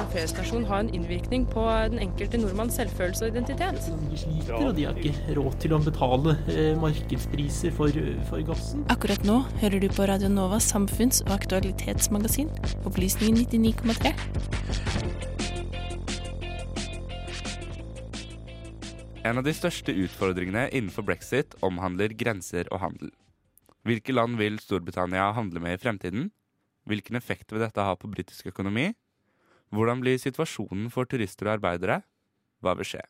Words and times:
en 0.00 0.08
feriestasjon 0.12 0.64
ha 0.68 0.78
en 0.80 0.90
innvirkning 0.94 1.44
på 1.50 1.62
den 1.92 2.00
enkelte 2.02 2.38
nordmanns 2.40 2.76
selvfølelse 2.78 3.26
og 3.26 3.34
identitet? 3.34 3.80
De 4.10 4.20
sliter, 4.22 4.54
og 4.56 4.74
de 4.78 4.86
har 4.88 4.96
ikke 4.96 5.34
råd 5.36 5.58
til 5.62 5.74
å 5.76 5.80
betale 5.84 6.36
eh, 6.52 6.72
markedspriser 6.80 7.74
for, 7.76 8.00
for 8.30 8.44
gassen. 8.48 8.86
Akkurat 8.92 9.24
nå 9.28 9.40
hører 9.60 9.82
du 9.82 9.88
på 9.92 10.06
Radio 10.08 10.30
Novas 10.32 10.70
samfunns- 10.72 11.20
og 11.26 11.34
aktualitetsmagasin, 11.36 12.48
Opplysningen 12.88 13.44
99,3. 13.44 14.14
En 19.28 19.36
av 19.36 19.44
de 19.44 19.52
største 19.52 19.92
utfordringene 19.92 20.70
innenfor 20.72 21.04
brexit 21.04 21.52
omhandler 21.66 22.14
grenser 22.16 22.70
og 22.72 22.80
handel. 22.86 23.12
Hvilke 23.84 24.14
land 24.16 24.40
vil 24.40 24.56
Storbritannia 24.60 25.28
handle 25.36 25.60
med 25.60 25.76
i 25.76 25.82
fremtiden? 25.82 26.30
Hvilken 26.88 27.16
effekt 27.20 27.52
vil 27.52 27.60
dette 27.60 27.84
ha 27.84 27.92
på 28.00 28.08
britisk 28.08 28.48
økonomi? 28.48 28.90
Hvordan 29.70 30.02
blir 30.02 30.18
situasjonen 30.18 30.88
for 30.90 31.06
turister 31.06 31.46
og 31.46 31.58
arbeidere? 31.60 32.00
Hva 32.58 32.74
vil 32.78 32.88
skje? 32.88 33.04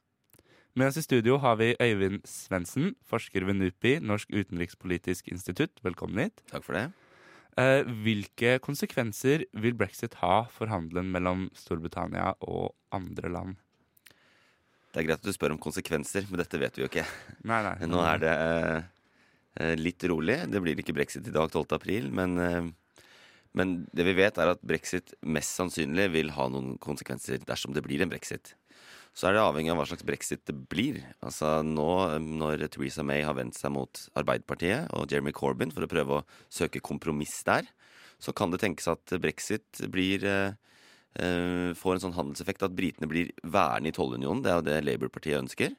Med 0.77 0.91
oss 0.91 0.99
i 1.01 1.03
studio 1.03 1.39
har 1.43 1.57
vi 1.59 1.73
Øyvind 1.81 2.21
Svendsen, 2.29 2.93
forsker 3.09 3.47
ved 3.49 3.57
NUPI, 3.59 3.97
Norsk 4.05 4.29
utenrikspolitisk 4.31 5.33
institutt. 5.33 5.81
Velkommen 5.83 6.21
hit. 6.27 6.45
Takk 6.53 6.67
for 6.67 6.77
det. 6.77 6.85
Eh, 7.59 7.89
hvilke 8.05 8.59
konsekvenser 8.63 9.47
vil 9.57 9.75
brexit 9.75 10.15
ha 10.21 10.45
for 10.53 10.71
handelen 10.71 11.09
mellom 11.11 11.49
Storbritannia 11.57 12.37
og 12.45 12.77
andre 12.95 13.33
land? 13.33 13.57
Det 14.93 15.01
er 15.01 15.09
greit 15.09 15.23
at 15.23 15.27
du 15.27 15.35
spør 15.35 15.57
om 15.57 15.63
konsekvenser, 15.63 16.29
men 16.29 16.43
dette 16.43 16.61
vet 16.61 16.77
vi 16.77 16.85
jo 16.85 16.91
ikke. 16.91 17.07
Nei, 17.49 17.63
nei. 17.67 17.75
Nå 17.89 18.05
er 18.05 18.23
det 18.23 18.37
eh, 18.37 19.75
litt 19.81 20.07
rolig. 20.13 20.43
Det 20.51 20.61
blir 20.63 20.79
ikke 20.79 20.95
brexit 20.95 21.25
i 21.25 21.35
dag, 21.35 21.49
12. 21.49 21.67
april, 21.79 22.13
men, 22.15 22.39
eh, 22.45 22.71
men 23.57 23.81
det 23.97 24.07
vi 24.07 24.15
vet, 24.19 24.39
er 24.39 24.53
at 24.53 24.63
brexit 24.63 25.15
mest 25.27 25.57
sannsynlig 25.59 26.11
vil 26.15 26.33
ha 26.37 26.47
noen 26.53 26.77
konsekvenser 26.83 27.43
dersom 27.47 27.75
det 27.75 27.83
blir 27.87 28.03
en 28.05 28.13
brexit. 28.13 28.55
Så 29.11 29.27
er 29.27 29.35
det 29.35 29.43
avhengig 29.43 29.73
av 29.73 29.81
hva 29.81 29.89
slags 29.91 30.07
brexit 30.07 30.45
det 30.47 30.55
blir. 30.71 31.01
Altså 31.25 31.59
Nå 31.67 31.91
når 32.23 32.69
Theresa 32.71 33.03
May 33.07 33.25
har 33.27 33.35
vendt 33.39 33.59
seg 33.59 33.75
mot 33.75 34.05
Arbeiderpartiet 34.19 34.93
og 34.95 35.11
Jeremy 35.11 35.35
Corbyn 35.35 35.75
for 35.75 35.85
å 35.85 35.91
prøve 35.91 36.21
å 36.21 36.27
søke 36.53 36.83
kompromiss 36.85 37.35
der, 37.47 37.67
så 38.23 38.35
kan 38.37 38.53
det 38.53 38.61
tenkes 38.63 38.87
at 38.93 39.15
brexit 39.19 39.83
blir 39.91 40.25
eh, 40.29 40.55
eh, 41.19 41.71
får 41.75 41.97
en 41.97 42.05
sånn 42.07 42.19
handelseffekt 42.19 42.63
at 42.67 42.77
britene 42.77 43.09
blir 43.11 43.33
værende 43.43 43.91
i 43.91 43.97
tollunionen. 43.97 44.45
Det 44.45 44.53
er 44.53 44.61
jo 44.61 44.67
det 44.69 44.81
Labour-partiet 44.87 45.41
ønsker. 45.41 45.75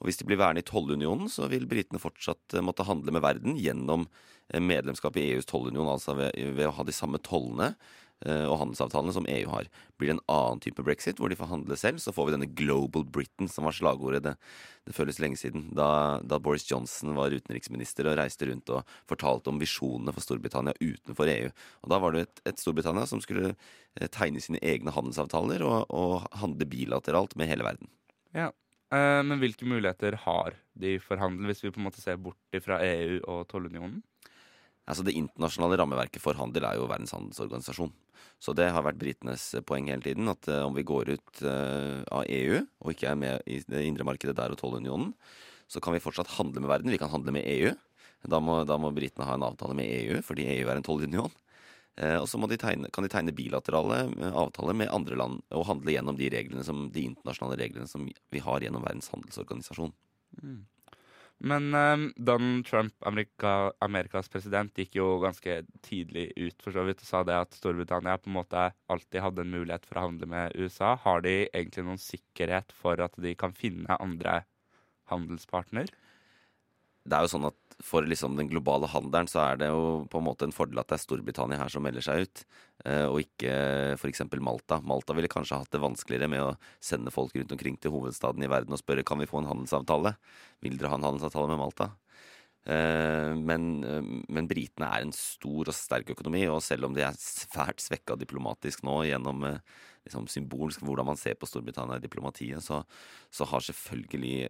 Og 0.00 0.08
hvis 0.08 0.20
de 0.20 0.28
blir 0.28 0.40
værende 0.40 0.64
i 0.64 0.66
tollunionen, 0.66 1.28
så 1.32 1.48
vil 1.52 1.68
britene 1.68 2.00
fortsatt 2.00 2.56
eh, 2.56 2.64
måtte 2.64 2.86
handle 2.86 3.14
med 3.14 3.24
verden 3.24 3.56
gjennom 3.60 4.06
eh, 4.52 4.60
medlemskap 4.60 5.16
i 5.16 5.30
EUs 5.32 5.48
tollunion, 5.48 5.88
altså 5.88 6.16
ved, 6.18 6.36
ved 6.56 6.68
å 6.68 6.74
ha 6.76 6.84
de 6.84 6.94
samme 6.94 7.20
tollene 7.24 7.70
eh, 8.26 8.44
og 8.44 8.58
handelsavtalene 8.60 9.14
som 9.16 9.28
EU 9.32 9.46
har. 9.54 9.70
Blir 9.96 10.12
det 10.12 10.16
en 10.18 10.26
annen 10.34 10.60
type 10.60 10.84
brexit, 10.84 11.16
hvor 11.16 11.32
de 11.32 11.38
får 11.40 11.48
handle 11.48 11.78
selv, 11.80 12.02
så 12.04 12.12
får 12.12 12.28
vi 12.28 12.34
denne 12.34 12.50
Global 12.58 13.06
Britain, 13.08 13.48
som 13.48 13.64
var 13.64 13.78
slagordet 13.78 14.20
det, 14.26 14.34
det 14.84 14.98
føles 14.98 15.22
lenge 15.22 15.40
siden, 15.40 15.70
da, 15.78 15.88
da 16.20 16.40
Boris 16.44 16.68
Johnson 16.68 17.16
var 17.16 17.32
utenriksminister 17.32 18.12
og 18.12 18.18
reiste 18.20 18.50
rundt 18.50 18.74
og 18.76 18.84
fortalte 19.08 19.48
om 19.48 19.62
visjonene 19.62 20.12
for 20.12 20.26
Storbritannia 20.26 20.76
utenfor 20.76 21.32
EU. 21.32 21.48
Og 21.86 21.94
Da 21.94 22.02
var 22.04 22.12
det 22.12 22.26
et, 22.26 22.44
et 22.52 22.60
Storbritannia 22.60 23.08
som 23.08 23.24
skulle 23.24 23.54
tegne 24.12 24.44
sine 24.44 24.60
egne 24.60 24.92
handelsavtaler 24.92 25.64
og, 25.64 25.88
og 25.88 26.28
handle 26.36 26.68
bilateralt 26.68 27.32
med 27.40 27.48
hele 27.48 27.64
verden. 27.64 27.88
Ja. 28.36 28.52
Eh, 28.94 29.22
men 29.26 29.40
hvilke 29.42 29.66
muligheter 29.66 30.14
har 30.22 30.54
de 30.78 30.96
for 31.02 31.18
handel, 31.18 31.48
hvis 31.50 31.64
vi 31.64 31.72
på 31.74 31.80
en 31.80 31.88
måte 31.88 32.02
ser 32.02 32.20
bort 32.22 32.60
fra 32.62 32.78
EU 32.86 33.18
og 33.24 33.46
tollunionen? 33.50 34.02
Altså 34.86 35.02
Det 35.02 35.16
internasjonale 35.18 35.80
rammeverket 35.80 36.22
for 36.22 36.38
handel 36.38 36.68
er 36.68 36.78
jo 36.78 36.86
Verdens 36.86 37.14
handelsorganisasjon. 37.16 37.90
Så 38.38 38.54
det 38.54 38.68
har 38.70 38.84
vært 38.86 39.00
britenes 39.00 39.48
poeng 39.66 39.88
hele 39.90 40.04
tiden, 40.04 40.30
at 40.30 40.46
eh, 40.46 40.62
om 40.62 40.76
vi 40.76 40.86
går 40.86 41.16
ut 41.16 41.42
eh, 41.42 42.04
av 42.14 42.28
EU 42.30 42.60
og 42.62 42.92
ikke 42.92 43.10
er 43.10 43.18
med 43.18 43.50
i 43.50 43.58
det 43.66 43.82
indre 43.88 44.06
markedet 44.06 44.36
der 44.38 44.54
og 44.54 44.60
tollunionen, 44.60 45.10
så 45.66 45.82
kan 45.82 45.96
vi 45.96 46.02
fortsatt 46.04 46.36
handle 46.36 46.62
med 46.62 46.70
verden. 46.70 46.92
Vi 46.94 47.00
kan 47.00 47.10
handle 47.10 47.34
med 47.34 47.48
EU. 47.56 47.72
Da 48.26 48.38
må, 48.42 48.60
da 48.66 48.78
må 48.78 48.92
britene 48.94 49.26
ha 49.26 49.34
en 49.34 49.44
avtale 49.46 49.74
med 49.78 49.90
EU, 49.90 50.20
fordi 50.24 50.46
EU 50.54 50.70
er 50.70 50.78
en 50.78 50.86
tollunion. 50.86 51.34
Eh, 51.96 52.18
og 52.20 52.28
så 52.28 52.36
kan 52.36 53.04
de 53.04 53.08
tegne 53.08 53.32
bilaterale 53.36 54.02
eh, 54.12 54.32
avtaler 54.36 54.76
med 54.76 54.92
andre 54.92 55.16
land 55.16 55.42
og 55.56 55.68
handle 55.70 55.94
gjennom 55.94 56.18
de, 56.18 56.28
reglene 56.32 56.64
som, 56.66 56.88
de 56.92 57.06
internasjonale 57.08 57.56
reglene 57.62 57.88
som 57.88 58.04
vi 58.04 58.42
har 58.44 58.64
gjennom 58.64 58.84
Verdens 58.84 59.08
handelsorganisasjon. 59.14 59.94
Men 61.38 61.74
um, 61.74 62.12
Donald 62.16 62.66
Trump, 62.66 62.94
Amerika, 63.04 63.72
Amerikas 63.84 64.28
president, 64.32 64.72
gikk 64.76 64.96
jo 64.96 65.18
ganske 65.20 65.58
tidlig 65.84 66.30
ut 66.36 66.62
for 66.64 66.72
så 66.72 66.84
vidt 66.88 67.02
og 67.04 67.08
sa 67.08 67.20
det 67.28 67.36
at 67.36 67.56
Storbritannia 67.58 68.16
på 68.20 68.30
en 68.30 68.38
måte 68.38 68.62
alltid 68.92 69.20
hadde 69.20 69.44
en 69.44 69.52
mulighet 69.52 69.84
for 69.88 70.00
å 70.00 70.06
handle 70.06 70.28
med 70.32 70.56
USA. 70.56 70.94
Har 71.02 71.24
de 71.26 71.42
egentlig 71.50 71.84
noen 71.84 72.00
sikkerhet 72.00 72.72
for 72.76 73.00
at 73.04 73.16
de 73.20 73.34
kan 73.36 73.52
finne 73.56 74.00
andre 74.00 74.42
handelspartner? 75.12 75.92
Det 77.06 77.14
er 77.14 77.26
jo 77.26 77.32
sånn 77.36 77.46
at 77.48 77.56
For 77.84 78.06
liksom 78.08 78.38
den 78.38 78.48
globale 78.48 78.88
handelen 78.88 79.28
så 79.28 79.42
er 79.42 79.58
det 79.60 79.66
jo 79.68 80.06
på 80.10 80.18
en 80.18 80.24
måte 80.24 80.46
en 80.46 80.54
fordel 80.54 80.80
at 80.80 80.88
det 80.88 80.96
er 80.96 81.02
Storbritannia 81.02 81.58
her 81.60 81.68
som 81.68 81.84
melder 81.84 82.04
seg 82.06 82.22
ut, 82.24 82.40
eh, 82.88 83.04
og 83.04 83.20
ikke 83.20 83.52
f.eks. 84.00 84.22
Malta. 84.40 84.78
Malta 84.80 85.12
ville 85.12 85.28
kanskje 85.28 85.58
hatt 85.60 85.74
det 85.74 85.82
vanskeligere 85.82 86.30
med 86.32 86.40
å 86.40 86.54
sende 86.80 87.12
folk 87.12 87.36
rundt 87.36 87.52
omkring 87.52 87.76
til 87.76 87.92
hovedstaden 87.92 88.46
i 88.46 88.48
verden 88.48 88.72
og 88.72 88.80
spørre 88.80 89.04
kan 89.04 89.20
vi 89.20 89.28
få 89.28 89.42
en 89.42 89.50
handelsavtale. 89.52 90.14
Vil 90.64 90.80
dere 90.80 90.94
ha 90.94 90.96
en 90.96 91.04
handelsavtale 91.04 91.52
med 91.52 91.60
Malta? 91.60 91.90
Eh, 92.64 93.36
Men, 93.36 93.68
men 94.24 94.48
britene 94.48 94.88
er 94.88 95.04
en 95.04 95.14
stor 95.14 95.68
og 95.68 95.76
sterk 95.76 96.16
økonomi, 96.16 96.46
og 96.48 96.64
selv 96.64 96.88
om 96.88 96.96
de 96.96 97.04
er 97.04 97.20
svært 97.20 97.84
svekka 97.84 98.16
diplomatisk 98.16 98.88
nå 98.88 99.02
gjennom 99.12 99.44
eh, 99.52 99.60
liksom 100.08 100.32
symbolsk 100.32 100.80
hvordan 100.80 101.12
man 101.12 101.20
ser 101.20 101.36
på 101.36 101.52
Storbritannia 101.52 102.00
i 102.00 102.08
diplomatiet, 102.08 102.64
så, 102.64 102.80
så 103.28 103.44
har 103.52 103.68
selvfølgelig 103.68 104.48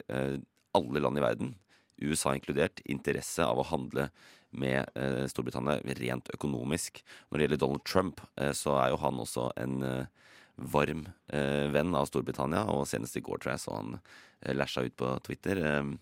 alle 0.76 1.00
land 1.02 1.18
i 1.18 1.24
verden 1.24 1.56
USA 2.02 2.34
inkludert, 2.36 2.82
interesse 2.84 3.44
av 3.44 3.60
å 3.60 3.68
handle 3.70 4.10
med 4.56 4.88
eh, 4.94 5.24
Storbritannia 5.30 5.80
rent 5.98 6.30
økonomisk. 6.34 7.02
Når 7.28 7.38
det 7.38 7.46
gjelder 7.46 7.62
Donald 7.62 7.84
Trump, 7.88 8.20
eh, 8.40 8.52
så 8.56 8.76
er 8.80 8.92
jo 8.92 9.00
han 9.02 9.20
også 9.22 9.50
en 9.60 9.76
eh, 9.86 10.32
varm 10.56 11.06
eh, 11.28 11.66
venn 11.72 11.94
av 11.96 12.08
Storbritannia, 12.08 12.64
og 12.72 12.86
senest 12.88 13.18
i 13.18 13.24
går 13.24 13.42
tror 13.42 13.54
jeg 13.54 13.64
så 13.66 13.76
han 13.76 13.96
eh, 14.40 14.56
ut 14.56 14.96
på 14.96 15.12
Twitter 15.26 15.62
eh, 15.62 15.92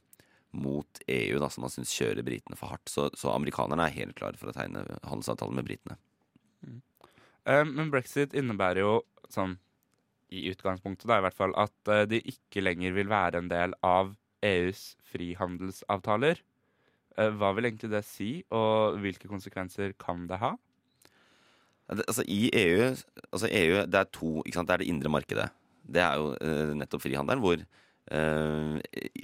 mot 0.54 1.02
EU, 1.10 1.38
da, 1.42 1.50
som 1.50 1.66
han 1.66 1.74
syns 1.74 1.94
kjører 1.94 2.26
britene 2.26 2.58
for 2.58 2.70
hardt. 2.70 2.88
Så, 2.90 3.08
så 3.18 3.34
amerikanerne 3.34 3.88
er 3.88 3.98
helt 3.98 4.18
klare 4.18 4.38
for 4.38 4.52
å 4.52 4.56
tegne 4.56 4.86
handelsavtale 5.02 5.56
med 5.56 5.66
britene. 5.66 5.98
Eh, 7.44 7.64
men 7.66 7.90
brexit 7.92 8.36
innebærer 8.36 8.84
jo 8.84 8.98
sånn 9.32 9.58
i 10.34 10.46
utgangspunktet 10.50 11.06
da 11.06 11.18
i 11.20 11.22
hvert 11.22 11.36
fall 11.36 11.52
at 11.60 11.90
de 12.10 12.18
ikke 12.26 12.62
lenger 12.62 12.94
vil 12.96 13.10
være 13.10 13.38
en 13.38 13.50
del 13.50 13.74
av 13.86 14.14
EUs 14.44 14.94
frihandelsavtaler. 15.10 16.42
Eh, 17.18 17.30
Hva 17.38 17.52
vil 17.54 17.70
egentlig 17.70 17.92
det 17.92 18.04
si, 18.06 18.30
og 18.54 18.98
hvilke 19.02 19.30
konsekvenser 19.30 19.94
kan 20.00 20.26
det 20.30 20.40
ha? 20.42 20.54
Altså 21.94 22.24
I 22.32 22.48
EU, 22.48 22.94
altså 23.28 23.48
EU 23.50 23.82
Det 23.84 23.98
er 23.98 24.12
to, 24.12 24.40
ikke 24.40 24.56
sant? 24.56 24.68
Det 24.70 24.74
er 24.74 24.82
det 24.82 24.88
indre 24.88 25.12
markedet. 25.12 25.48
Det 25.84 26.00
er 26.00 26.14
jo 26.16 26.30
uh, 26.32 26.70
nettopp 26.80 27.02
frihandelen, 27.04 27.42
hvor 27.44 27.60
uh, 27.60 28.78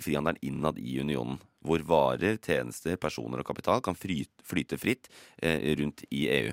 frihandelen 0.05 0.41
innad 0.45 0.79
i 0.79 0.99
unionen. 1.01 1.39
Hvor 1.65 1.81
varer, 1.89 2.37
tjenester, 2.37 2.99
personer 3.01 3.41
og 3.41 3.49
kapital 3.49 3.81
kan 3.85 3.97
fry, 3.97 4.19
flyte 4.45 4.77
fritt 4.81 5.09
uh, 5.41 5.73
rundt 5.81 6.05
i 6.13 6.27
EU. 6.35 6.53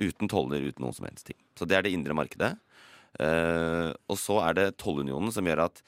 Uten 0.00 0.32
toller, 0.32 0.64
uten 0.64 0.86
noen 0.86 0.96
som 0.96 1.04
helst 1.08 1.28
ting. 1.28 1.38
Så 1.56 1.68
det 1.68 1.76
er 1.76 1.84
det 1.84 1.92
indre 1.96 2.16
markedet. 2.16 2.56
Og 3.16 4.18
så 4.20 4.34
er 4.44 4.56
det 4.58 4.64
tollunionen 4.76 5.32
som 5.32 5.46
gjør 5.48 5.62
at 5.70 5.78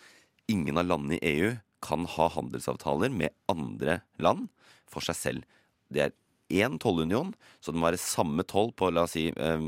ingen 0.48 0.80
av 0.80 0.86
landene 0.88 1.18
i 1.18 1.32
EU 1.34 1.50
kan 1.84 2.06
ha 2.16 2.28
handelsavtaler 2.34 3.12
med 3.14 3.34
andre 3.50 4.00
land 4.22 4.48
for 4.88 5.04
seg 5.04 5.18
selv. 5.18 5.58
Det 5.92 6.04
er 6.08 6.16
én 6.48 6.78
tollunion, 6.80 7.34
så 7.60 7.72
det 7.72 7.80
må 7.80 7.88
være 7.88 8.00
samme 8.00 8.44
toll 8.48 8.72
på 8.76 8.90
la 8.92 9.04
oss 9.06 9.16
si 9.16 9.28
eh, 9.28 9.66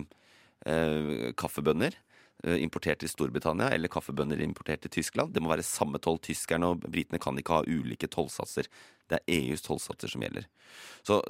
eh, 0.66 1.32
kaffebønner 1.38 1.96
eh, 2.44 2.56
importert 2.64 3.02
til 3.02 3.12
Storbritannia 3.12 3.70
eller 3.74 3.92
kaffebønner 3.92 4.40
importert 4.44 4.84
til 4.84 4.94
Tyskland. 5.00 5.34
Det 5.34 5.42
må 5.44 5.52
være 5.52 5.66
samme 5.66 6.00
toll. 6.02 6.20
Tyskerne 6.24 6.72
og 6.72 6.86
britene 6.86 7.20
kan 7.20 7.38
ikke 7.40 7.60
ha 7.60 7.68
ulike 7.68 8.08
tollsatser. 8.10 8.70
Det 9.10 9.18
er 9.20 9.36
EUs 9.40 9.64
tollsatser 9.66 10.12
som 10.12 10.24
gjelder. 10.24 10.48
Så 11.04 11.20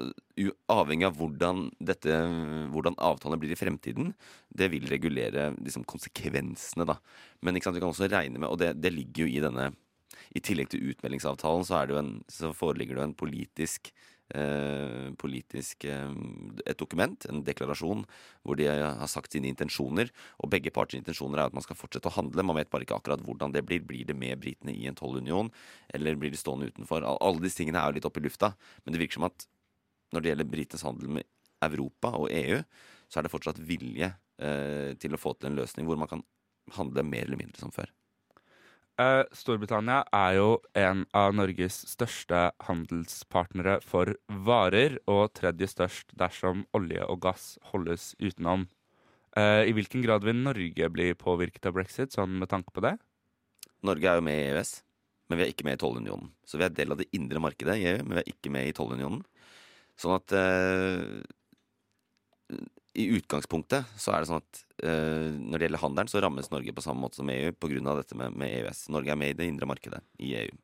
avhengig 0.70 1.08
av 1.08 1.18
hvordan, 1.18 1.68
dette, 1.80 2.16
hvordan 2.70 2.98
avtalen 3.00 3.40
blir 3.40 3.54
i 3.54 3.58
fremtiden, 3.58 4.12
det 4.52 4.68
vil 4.74 4.86
regulere 4.90 5.50
liksom, 5.58 5.86
konsekvensene, 5.88 6.86
da. 6.86 7.00
Men 7.40 7.58
sant, 7.58 7.74
vi 7.74 7.82
kan 7.82 7.90
også 7.90 8.10
regne 8.12 8.38
med, 8.38 8.50
og 8.50 8.60
det, 8.60 8.74
det 8.82 8.92
ligger 8.94 9.24
jo 9.24 9.32
i 9.32 9.42
denne 9.42 9.70
I 10.34 10.42
tillegg 10.44 10.72
til 10.72 10.92
utmeldingsavtalen 10.92 11.66
så, 11.66 11.82
en, 11.98 12.16
så 12.30 12.54
foreligger 12.56 12.96
det 12.96 13.02
jo 13.02 13.08
en 13.08 13.18
politisk 13.18 13.92
eh, 14.34 15.10
politisk 15.18 15.84
eh, 15.84 16.12
et 16.66 16.78
dokument, 16.78 17.26
en 17.28 17.42
deklarasjon, 17.46 18.04
hvor 18.46 18.58
de 18.58 18.68
har 18.70 19.10
sagt 19.10 19.34
sine 19.34 19.50
intensjoner. 19.50 20.10
Og 20.42 20.50
begge 20.52 20.72
parters 20.74 21.00
intensjoner 21.00 21.40
er 21.40 21.50
at 21.50 21.56
man 21.56 21.64
skal 21.66 21.78
fortsette 21.78 22.10
å 22.10 22.14
handle. 22.14 22.46
Man 22.46 22.58
vet 22.60 22.70
bare 22.72 22.86
ikke 22.86 22.98
akkurat 23.00 23.24
hvordan 23.26 23.54
det 23.56 23.64
blir. 23.66 23.84
Blir 23.86 24.06
det 24.06 24.16
med 24.18 24.40
britene 24.42 24.74
i 24.76 24.86
en 24.90 24.98
tollunion, 24.98 25.50
eller 25.94 26.18
blir 26.20 26.32
de 26.32 26.40
stående 26.40 26.70
utenfor? 26.70 27.06
Alle 27.16 27.42
disse 27.42 27.62
tingene 27.62 27.80
er 27.80 27.90
jo 27.90 27.98
litt 27.98 28.08
oppe 28.08 28.22
i 28.22 28.26
lufta, 28.26 28.54
men 28.84 28.94
det 28.94 29.02
virker 29.02 29.20
som 29.20 29.30
at 29.30 29.46
når 30.14 30.22
det 30.22 30.32
gjelder 30.32 30.50
britenes 30.50 30.86
handel 30.86 31.14
med 31.18 31.28
Europa 31.64 32.12
og 32.18 32.30
EU, 32.34 32.60
så 33.10 33.20
er 33.20 33.26
det 33.26 33.32
fortsatt 33.32 33.60
vilje 33.66 34.10
eh, 34.42 34.92
til 35.00 35.14
å 35.14 35.20
få 35.20 35.34
til 35.36 35.50
en 35.50 35.58
løsning 35.58 35.88
hvor 35.88 35.98
man 36.00 36.10
kan 36.10 36.22
handle 36.76 37.04
mer 37.06 37.26
eller 37.26 37.40
mindre 37.40 37.62
som 37.62 37.74
før. 37.74 37.90
Eh, 39.00 39.22
Storbritannia 39.32 40.02
er 40.12 40.34
jo 40.36 40.48
en 40.76 41.06
av 41.16 41.32
Norges 41.32 41.78
største 41.88 42.50
handelspartnere 42.66 43.78
for 43.86 44.12
varer, 44.28 44.98
og 45.08 45.30
tredje 45.38 45.70
størst 45.70 46.12
dersom 46.20 46.66
olje 46.76 47.06
og 47.06 47.22
gass 47.24 47.54
holdes 47.70 48.12
utenom. 48.20 48.66
Uh, 49.30 49.62
I 49.62 49.72
hvilken 49.76 50.02
grad 50.02 50.24
vil 50.26 50.40
Norge 50.42 50.88
bli 50.90 51.12
påvirket 51.14 51.68
av 51.70 51.76
brexit, 51.76 52.12
sånn 52.12 52.34
med 52.42 52.50
tanke 52.50 52.74
på 52.74 52.82
det? 52.82 52.96
Norge 53.86 54.10
er 54.10 54.18
jo 54.18 54.24
med 54.26 54.36
i 54.36 54.48
EØS, 54.50 54.72
men 55.30 55.38
vi 55.38 55.44
er 55.46 55.52
ikke 55.54 55.68
med 55.68 55.78
i 55.78 55.80
tollunionen. 55.80 56.32
Så 56.44 56.58
vi 56.58 56.66
er 56.66 56.74
del 56.74 56.92
av 56.92 56.98
det 57.00 57.08
indre 57.16 57.40
markedet 57.40 57.78
i 57.78 57.86
EU, 57.92 58.00
men 58.02 58.18
vi 58.18 58.24
er 58.24 58.32
ikke 58.34 58.52
med 58.52 58.68
i 58.68 58.74
tollunionen. 58.76 59.22
Sånn 60.00 60.16
at 60.16 60.34
eh, 60.34 61.22
i 62.98 63.06
utgangspunktet 63.14 63.86
så 64.00 64.12
er 64.12 64.22
det 64.22 64.30
sånn 64.30 64.40
at 64.40 64.62
uh, 64.82 65.30
når 65.36 65.54
det 65.54 65.66
gjelder 65.68 65.82
handelen, 65.84 66.10
så 66.10 66.22
rammes 66.24 66.50
Norge 66.50 66.74
på 66.74 66.84
samme 66.84 67.04
måte 67.04 67.20
som 67.20 67.30
EU 67.30 67.52
pga. 67.54 67.94
dette 68.00 68.18
med, 68.18 68.34
med 68.34 68.50
EØS. 68.50 68.88
Norge 68.90 69.12
er 69.14 69.20
med 69.20 69.34
i 69.34 69.38
det 69.38 69.46
indre 69.50 69.68
markedet 69.70 70.02
i 70.18 70.34
EU. 70.42 70.58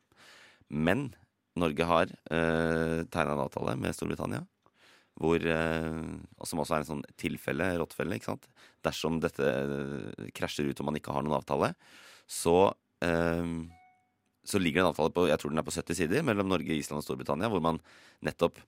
Men 0.69 1.09
Norge 1.57 1.87
har 1.87 2.11
uh, 2.11 3.07
tegna 3.07 3.37
en 3.37 3.45
avtale 3.47 3.77
med 3.79 3.95
Storbritannia, 3.95 4.43
hvor, 5.17 5.39
uh, 5.41 6.43
som 6.45 6.61
også 6.65 6.77
er 6.77 6.85
en 6.85 6.91
sånn 6.91 7.07
tilfelle, 7.17 7.71
rottefelle, 7.81 8.19
ikke 8.19 8.33
sant. 8.33 8.51
Dersom 8.85 9.23
dette 9.23 9.47
uh, 9.47 10.27
krasjer 10.37 10.69
ut 10.69 10.83
og 10.83 10.91
man 10.91 10.99
ikke 10.99 11.15
har 11.15 11.25
noen 11.25 11.39
avtale, 11.39 11.73
så 12.27 12.75
eh, 13.07 13.51
så 14.47 14.59
ligger 14.59 14.81
det 14.81 14.85
en 14.85 14.93
avtale 14.93 15.13
på 15.15 15.27
jeg 15.29 15.39
tror 15.43 15.53
den 15.53 15.61
er 15.61 15.67
på 15.67 15.75
70 15.75 15.99
sider 15.99 16.25
mellom 16.27 16.49
Norge, 16.51 16.75
Island 16.75 17.03
og 17.03 17.07
Storbritannia, 17.07 17.51
hvor 17.51 17.63
man 17.63 17.81
nettopp 18.25 18.61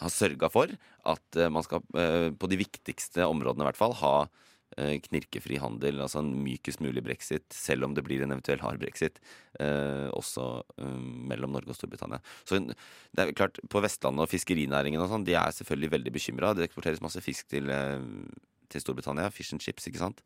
har 0.00 0.12
sørga 0.12 0.50
for 0.52 0.70
at 1.08 1.38
eh, 1.38 1.50
man 1.52 1.64
skal, 1.66 1.82
eh, 1.98 2.30
på 2.32 2.48
de 2.50 2.60
viktigste 2.60 3.26
områdene 3.28 3.64
i 3.64 3.68
hvert 3.68 3.78
fall, 3.78 3.94
ha 4.00 4.14
eh, 4.76 4.96
knirkefri 5.04 5.58
handel, 5.62 6.00
altså 6.04 6.22
en 6.22 6.32
mykest 6.44 6.82
mulig 6.84 7.02
brexit, 7.04 7.46
selv 7.54 7.86
om 7.86 7.96
det 7.96 8.04
blir 8.06 8.24
en 8.24 8.34
eventuell 8.34 8.62
hard 8.64 8.80
brexit, 8.82 9.20
også 10.16 10.44
mellom 10.78 11.56
Norge 11.56 11.72
og 11.72 11.76
Storbritannia. 11.76 12.20
Så 12.48 12.60
det 12.62 13.24
er 13.24 13.32
klart, 13.36 13.58
På 13.68 13.82
Vestlandet 13.82 14.24
og 14.24 14.30
fiskerinæringen 14.30 15.02
og 15.02 15.10
sånn, 15.10 15.26
de 15.26 15.34
er 15.36 15.56
selvfølgelig 15.56 15.90
veldig 15.96 16.12
bekymra. 16.14 16.52
Det 16.54 16.68
eksporteres 16.68 17.02
masse 17.04 17.20
fisk 17.24 17.50
til, 17.50 17.68
til 18.70 18.84
Storbritannia. 18.84 19.32
Fish 19.34 19.52
and 19.52 19.60
chips, 19.64 19.88
ikke 19.90 20.00
sant. 20.00 20.22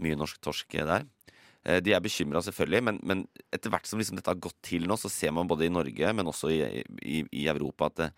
Mye 0.00 0.16
norsk 0.16 0.40
torsk 0.40 0.78
der. 0.78 1.04
De 1.84 1.92
er 1.94 2.00
bekymra, 2.02 2.40
selvfølgelig, 2.42 2.82
men, 2.86 3.02
men 3.06 3.26
etter 3.54 3.70
hvert 3.70 3.86
som 3.86 4.00
liksom 4.00 4.16
dette 4.18 4.30
har 4.32 4.40
gått 4.42 4.56
til 4.66 4.86
nå, 4.88 4.96
så 4.98 5.10
ser 5.12 5.34
man 5.34 5.50
både 5.50 5.66
i 5.66 5.74
Norge, 5.74 6.14
men 6.16 6.30
også 6.30 6.54
i, 6.54 6.62
i, 7.02 7.20
i 7.42 7.44
Europa, 7.50 7.90
at, 7.90 8.00
det, 8.00 8.08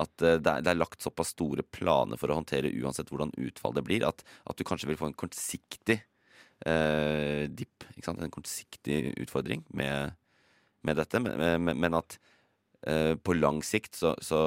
at 0.00 0.24
eh, 0.24 0.38
det, 0.40 0.52
er, 0.52 0.64
det 0.64 0.72
er 0.72 0.80
lagt 0.80 1.04
såpass 1.04 1.34
store 1.34 1.64
planer 1.66 2.20
for 2.20 2.32
å 2.32 2.38
håndtere 2.40 2.72
uansett 2.80 3.12
hvordan 3.12 3.34
utfall 3.48 3.76
det 3.76 3.84
blir, 3.86 4.06
at, 4.08 4.24
at 4.48 4.58
du 4.58 4.66
kanskje 4.66 4.90
vil 4.90 4.98
få 5.00 5.10
en 5.10 5.18
kortsiktig 5.18 6.00
eh, 6.66 7.46
dipp. 7.48 7.86
En 8.00 8.32
kortsiktig 8.32 9.14
utfordring 9.20 9.64
med, 9.76 10.16
med 10.86 11.00
dette, 11.00 11.22
men, 11.22 11.64
men, 11.64 11.80
men 11.80 11.98
at 11.98 12.18
eh, 12.88 13.14
på 13.16 13.36
lang 13.36 13.60
sikt 13.66 13.98
så, 14.00 14.14
så 14.24 14.40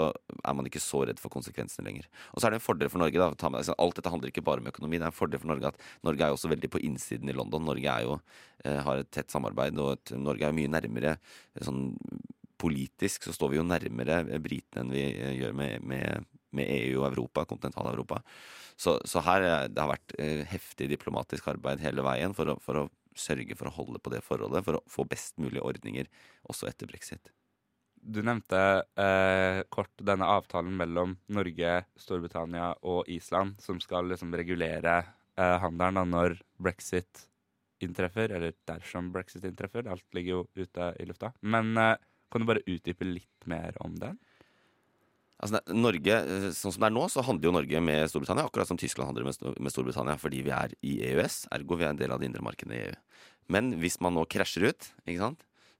er 0.43 0.57
man 0.57 0.69
ikke 0.69 0.81
så 0.83 1.03
redd 1.07 1.21
for 1.21 1.33
konsekvensene 1.33 1.85
lenger. 1.87 2.09
Og 2.33 2.41
så 2.41 2.47
er 2.47 2.55
det 2.55 2.61
en 2.61 2.67
fordel 2.67 2.91
for 2.91 3.03
Norge. 3.03 3.19
da, 3.19 3.53
med, 3.53 3.73
Alt 3.77 3.99
dette 3.99 4.13
handler 4.13 4.33
ikke 4.33 4.45
bare 4.45 4.63
om 4.63 4.69
økonomi. 4.73 4.99
Det 4.99 5.07
er 5.07 5.13
en 5.13 5.21
fordel 5.21 5.41
for 5.43 5.53
Norge 5.53 5.73
at 5.73 5.89
Norge 6.05 6.25
er 6.25 6.33
jo 6.33 6.39
også 6.39 6.53
veldig 6.53 6.71
på 6.73 6.83
innsiden 6.89 7.31
i 7.31 7.37
London. 7.37 7.65
Norge 7.69 7.97
jo, 8.07 8.19
eh, 8.65 8.79
har 8.87 9.03
et 9.03 9.11
tett 9.13 9.33
samarbeid, 9.33 9.77
og 9.81 9.97
et, 9.97 10.15
Norge 10.17 10.47
er 10.47 10.53
jo 10.53 10.61
mye 10.61 10.73
nærmere 10.77 11.17
eh, 11.17 11.65
sånn 11.65 11.91
politisk 12.63 13.27
så 13.27 13.35
står 13.35 13.53
vi 13.53 13.59
jo 13.59 13.67
nærmere 13.67 14.23
britene 14.43 14.85
enn 14.85 14.95
vi 14.95 15.05
eh, 15.11 15.35
gjør 15.41 15.55
med, 15.59 15.85
med, 15.91 16.27
med 16.55 16.73
EU 16.79 17.03
og 17.03 17.11
Europa, 17.11 17.45
kontinental-Europa. 17.49 18.23
Så, 18.79 18.97
så 19.05 19.21
her 19.27 19.45
det 19.69 19.79
har 19.79 19.91
vært 19.91 20.17
eh, 20.17 20.43
heftig 20.49 20.89
diplomatisk 20.95 21.51
arbeid 21.51 21.83
hele 21.83 22.05
veien 22.05 22.33
for 22.37 22.55
å, 22.55 22.57
for 22.63 22.81
å 22.81 22.89
sørge 23.19 23.55
for 23.57 23.69
å 23.69 23.75
holde 23.75 24.01
på 24.01 24.13
det 24.13 24.23
forholdet, 24.25 24.65
for 24.65 24.79
å 24.79 24.83
få 24.89 25.05
best 25.09 25.37
mulige 25.41 25.65
ordninger 25.65 26.09
også 26.49 26.69
etter 26.69 26.89
brexit. 26.89 27.31
Du 28.03 28.19
nevnte 28.25 28.59
eh, 28.99 29.61
kort 29.71 29.93
denne 30.03 30.27
avtalen 30.27 30.73
mellom 30.75 31.15
Norge, 31.31 31.75
Storbritannia 31.99 32.73
og 32.83 33.07
Island, 33.11 33.61
som 33.63 33.79
skal 33.79 34.09
liksom 34.11 34.33
regulere 34.35 34.97
eh, 35.37 35.57
handelen 35.63 36.01
da, 36.01 36.03
når 36.17 36.35
brexit 36.59 37.27
inntreffer, 37.83 38.33
eller 38.35 38.57
dersom 38.67 39.11
brexit 39.13 39.45
inntreffer. 39.47 39.87
Alt 39.87 40.05
ligger 40.15 40.41
jo 40.41 40.65
ute 40.65 40.89
i 40.99 41.07
lufta. 41.07 41.31
Men 41.47 41.71
eh, 41.79 41.95
kan 42.33 42.43
du 42.43 42.49
bare 42.49 42.65
utdype 42.65 43.07
litt 43.07 43.49
mer 43.49 43.77
om 43.85 43.95
den? 44.01 44.17
Altså, 45.43 45.59
Norge, 45.75 46.17
eh, 46.23 46.49
sånn 46.55 46.71
som 46.71 46.83
det 46.83 46.89
er 46.89 46.95
nå, 46.95 47.05
så 47.11 47.23
handler 47.25 47.49
jo 47.49 47.55
Norge 47.57 47.79
med 47.83 48.09
Storbritannia, 48.11 48.45
akkurat 48.47 48.69
som 48.69 48.79
Tyskland 48.79 49.11
handler 49.11 49.27
med, 49.27 49.71
Storbritannia, 49.73 50.15
fordi 50.21 50.43
vi 50.45 50.53
er 50.55 50.75
i 50.85 50.93
EØS, 51.09 51.47
ergo 51.51 51.79
vi 51.79 51.87
er 51.87 51.91
en 51.91 51.99
del 51.99 52.13
av 52.15 52.21
det 52.21 52.29
indre 52.29 52.45
markedet 52.45 52.77
i 52.77 52.83
EU. 52.85 52.93
Men 53.51 53.73
hvis 53.81 53.99
man 53.99 54.15
nå 54.15 54.23
krasjer 54.31 54.69
ut, 54.71 54.87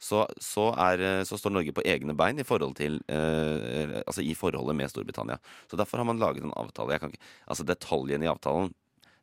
så, 0.04 0.26
så, 0.44 0.66
er, 0.76 1.00
eh, 1.00 1.24
så 1.24 1.40
står 1.40 1.56
Norge 1.56 1.76
på 1.76 1.86
egne 1.88 2.16
bein 2.18 2.42
i, 2.42 2.48
forhold 2.48 2.76
til, 2.76 3.00
eh, 3.08 4.02
altså 4.04 4.26
i 4.26 4.34
forholdet 4.36 4.76
med 4.76 4.92
Storbritannia. 4.92 5.40
Så 5.72 5.80
derfor 5.80 6.02
har 6.02 6.10
man 6.10 6.20
laget 6.20 6.44
en 6.44 6.56
avtale. 6.60 6.98
Ikke, 7.00 7.22
altså 7.48 7.64
Detaljene 7.64 8.28
i 8.28 8.32
avtalen 8.32 8.74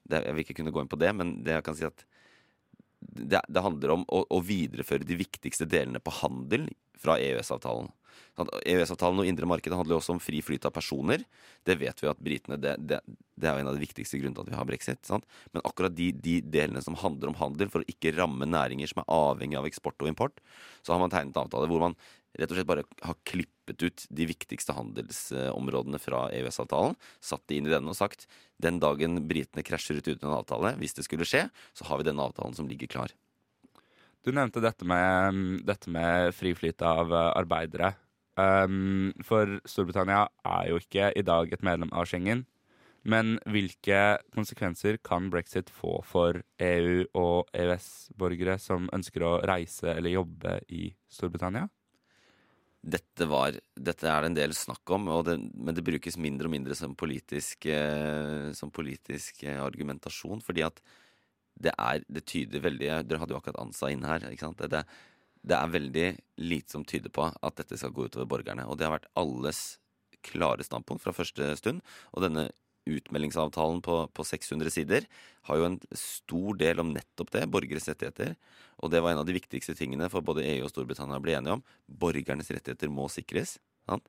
det, 0.08 0.24
Jeg 0.24 0.34
vil 0.34 0.44
ikke 0.46 0.56
kunne 0.62 0.72
gå 0.72 0.80
inn 0.80 0.88
på 0.90 0.98
det, 0.98 1.10
men 1.14 1.34
det 1.44 1.58
jeg 1.58 1.66
kan 1.66 1.76
si 1.76 1.84
at 1.84 2.06
det, 3.00 3.42
det 3.48 3.62
handler 3.64 3.92
om 3.92 4.06
å, 4.08 4.24
å 4.24 4.40
videreføre 4.44 5.04
de 5.04 5.18
viktigste 5.20 5.68
delene 5.68 6.00
på 6.00 6.16
handel 6.22 6.66
fra 7.00 7.16
EØS-avtalen. 7.20 7.90
EØS-avtalen 8.40 9.20
og 9.22 9.28
indre 9.28 9.48
markedet 9.48 9.76
handler 9.76 9.96
jo 9.96 10.00
også 10.00 10.14
om 10.14 10.22
fri 10.22 10.40
flyt 10.44 10.64
av 10.68 10.72
personer. 10.74 11.24
Det 11.66 11.76
vet 11.80 12.00
vi 12.00 12.08
at 12.08 12.22
britene 12.22 12.58
det, 12.60 12.76
det, 12.88 13.00
det 13.36 13.48
er 13.48 13.58
jo 13.58 13.64
en 13.64 13.70
av 13.72 13.76
de 13.76 13.82
viktigste 13.82 14.20
grunnene 14.20 14.38
til 14.38 14.46
at 14.46 14.52
vi 14.52 14.58
har 14.58 14.68
brexit. 14.68 15.02
Sant? 15.08 15.26
Men 15.54 15.64
akkurat 15.68 15.94
de, 15.96 16.10
de 16.16 16.38
delene 16.44 16.82
som 16.84 16.96
handler 17.00 17.32
om 17.32 17.38
handel, 17.40 17.70
for 17.72 17.84
å 17.84 17.90
ikke 17.90 18.14
ramme 18.16 18.48
næringer 18.48 18.90
som 18.90 19.02
er 19.02 19.12
avhengig 19.12 19.60
av 19.60 19.68
eksport 19.68 20.00
og 20.00 20.10
import, 20.10 20.40
så 20.80 20.94
har 20.94 21.02
man 21.02 21.12
tegnet 21.12 21.36
en 21.36 21.44
avtale 21.44 21.70
hvor 21.70 21.84
man 21.84 21.98
rett 22.38 22.52
og 22.52 22.58
slett 22.58 22.68
bare 22.68 22.84
har 23.02 23.16
klippet 23.26 23.82
ut 23.82 24.04
de 24.06 24.26
viktigste 24.30 24.74
handelsområdene 24.76 25.98
fra 26.02 26.28
EØS-avtalen, 26.34 26.94
satt 27.22 27.42
de 27.50 27.58
inn 27.58 27.66
i 27.66 27.72
denne 27.74 27.90
og 27.90 27.98
sagt 27.98 28.28
den 28.62 28.78
dagen 28.82 29.18
britene 29.30 29.64
krasjer 29.66 29.98
ut 29.98 30.12
uten 30.12 30.28
en 30.28 30.38
avtale, 30.38 30.76
hvis 30.78 30.94
det 30.96 31.06
skulle 31.06 31.26
skje, 31.28 31.48
så 31.74 31.88
har 31.90 32.00
vi 32.00 32.06
denne 32.06 32.24
avtalen 32.24 32.54
som 32.56 32.70
ligger 32.70 32.90
klar. 32.90 33.14
Du 34.20 34.32
nevnte 34.36 34.60
dette 34.60 34.84
med, 34.84 35.34
mm, 35.34 35.60
dette 35.64 35.90
med 35.90 36.34
fri 36.36 36.52
av 36.84 37.12
eh, 37.12 37.32
arbeidere. 37.40 37.94
Um, 38.36 39.12
for 39.26 39.58
Storbritannia 39.68 40.28
er 40.44 40.68
jo 40.70 40.78
ikke 40.80 41.10
i 41.16 41.22
dag 41.22 41.52
et 41.52 41.64
medlem 41.64 41.92
av 41.92 42.06
Schengen. 42.08 42.44
Men 43.02 43.38
hvilke 43.48 44.20
konsekvenser 44.34 44.98
kan 45.02 45.30
brexit 45.32 45.70
få 45.72 46.02
for 46.04 46.42
EU- 46.60 47.08
og 47.16 47.48
EØS-borgere 47.56 48.58
som 48.60 48.90
ønsker 48.92 49.24
å 49.24 49.38
reise 49.48 49.94
eller 49.94 50.18
jobbe 50.18 50.58
i 50.68 50.90
Storbritannia? 51.08 51.68
Dette, 52.80 53.26
var, 53.28 53.56
dette 53.76 54.08
er 54.08 54.20
det 54.20 54.28
en 54.30 54.36
del 54.36 54.54
snakk 54.56 54.88
om, 54.96 55.08
det, 55.24 55.36
men 55.52 55.76
det 55.76 55.84
brukes 55.84 56.16
mindre 56.20 56.48
og 56.48 56.54
mindre 56.54 56.76
som 56.76 56.94
politisk, 56.96 57.66
eh, 57.72 58.52
som 58.56 58.72
politisk 58.72 59.44
eh, 59.44 59.60
argumentasjon. 59.60 60.40
Fordi 60.44 60.64
at 60.68 60.80
det 61.60 61.74
er 61.76 62.04
Det 62.08 62.24
tyder 62.28 62.64
veldig 62.64 62.90
Dere 63.06 63.20
hadde 63.20 63.34
jo 63.34 63.40
akkurat 63.40 63.60
Ansa 63.62 63.90
inn 63.92 64.06
her. 64.06 64.24
ikke 64.30 64.48
sant? 64.48 64.62
Det, 64.72 64.84
det, 65.42 65.56
er 65.56 65.76
veldig 65.76 66.08
lite 66.40 66.76
som 66.76 66.84
tyder 66.84 67.12
på 67.12 67.28
at 67.28 67.60
dette 67.60 67.78
skal 67.78 67.92
gå 67.92 68.08
utover 68.08 68.28
borgerne. 68.28 68.66
Og 68.66 68.78
det 68.78 68.88
har 68.88 68.96
vært 68.96 69.10
alles 69.20 69.78
klare 70.26 70.64
standpunkt 70.64 71.04
fra 71.04 71.16
første 71.16 71.54
stund. 71.60 71.84
Og 72.12 72.24
denne 72.24 72.48
utmeldingsavtalen 72.90 73.82
på, 73.84 73.96
på 74.16 74.24
600 74.24 74.72
sider 74.72 75.06
har 75.48 75.60
jo 75.60 75.66
en 75.68 75.78
stor 75.96 76.56
del 76.60 76.80
om 76.82 76.94
nettopp 76.94 77.32
det, 77.36 77.44
borgeres 77.52 77.88
rettigheter. 77.90 78.34
Og 78.80 78.92
det 78.92 79.02
var 79.04 79.12
en 79.12 79.22
av 79.22 79.28
de 79.28 79.36
viktigste 79.36 79.76
tingene 79.78 80.08
for 80.12 80.24
både 80.24 80.46
EU 80.46 80.64
og 80.64 80.72
Storbritannia 80.72 81.20
å 81.20 81.24
bli 81.24 81.36
enige 81.36 81.58
om. 81.58 81.64
Borgernes 81.86 82.50
rettigheter 82.50 82.92
må 82.92 83.06
sikres. 83.12 83.58
Sant? 83.88 84.08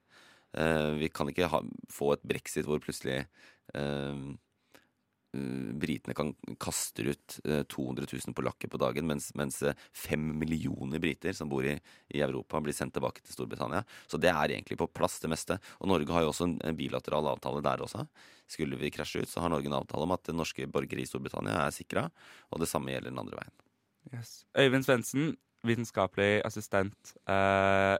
Eh, 0.57 0.91
vi 0.99 1.11
kan 1.11 1.29
ikke 1.31 1.51
ha, 1.51 1.61
få 1.91 2.13
et 2.15 2.23
brexit 2.27 2.67
hvor 2.67 2.81
plutselig 2.83 3.21
eh, 3.75 4.23
britene 5.31 6.13
kan 6.13 6.33
kaste 6.59 7.05
ut 7.07 7.37
eh, 7.45 7.63
200 7.63 8.07
000 8.11 8.35
polakker 8.35 8.67
på 8.67 8.79
dagen, 8.81 9.07
mens, 9.07 9.29
mens 9.39 9.61
eh, 9.63 9.77
fem 9.95 10.23
millioner 10.39 10.99
briter 10.99 11.33
som 11.33 11.49
bor 11.49 11.65
i, 11.65 11.77
i 12.11 12.21
Europa, 12.21 12.59
blir 12.61 12.75
sendt 12.75 12.95
tilbake 12.97 13.23
til 13.23 13.35
Storbritannia. 13.37 13.83
Så 14.11 14.19
det 14.19 14.31
er 14.33 14.55
egentlig 14.57 14.79
på 14.81 14.89
plass, 14.91 15.19
det 15.23 15.31
meste. 15.31 15.57
Og 15.79 15.91
Norge 15.91 16.11
har 16.11 16.25
jo 16.25 16.33
også 16.33 16.49
en 16.51 16.77
bilateral 16.77 17.31
avtale 17.31 17.63
der 17.63 17.85
også. 17.85 18.03
Skulle 18.51 18.79
vi 18.81 18.91
krasje 18.91 19.23
ut, 19.23 19.31
så 19.31 19.43
har 19.43 19.53
Norge 19.53 19.71
en 19.71 19.79
avtale 19.79 20.07
om 20.07 20.15
at 20.17 20.33
norske 20.35 20.67
borgere 20.71 21.05
i 21.05 21.07
Storbritannia 21.07 21.61
er 21.63 21.75
sikra, 21.75 22.09
og 22.51 22.63
det 22.63 22.69
samme 22.71 22.91
gjelder 22.91 23.13
den 23.13 23.23
andre 23.23 23.39
veien. 23.39 23.55
Yes. 24.11 24.41
Øyvind 24.57 24.87
Svendsen, 24.87 25.35
vitenskapelig 25.63 26.41
assistent 26.43 27.13
eh, 27.29 27.95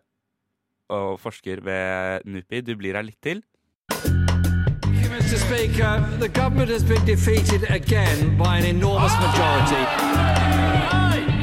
og 0.91 1.15
forsker 1.21 1.61
ved 1.63 2.27
NUPI. 2.27 2.63
Du 2.65 2.73
blir 2.75 2.97
her 2.97 3.05
litt 3.07 3.21
til. 3.23 3.43
Mr. 5.11 5.37
Speaker, 5.37 5.99
the 6.19 6.29
government 6.29 6.69
has 6.69 6.83
been 6.83 7.03
defeated 7.05 7.69
again 7.69 8.37
by 8.37 8.57
an 8.57 8.65
enormous 8.65 9.11
majority. 9.19 9.83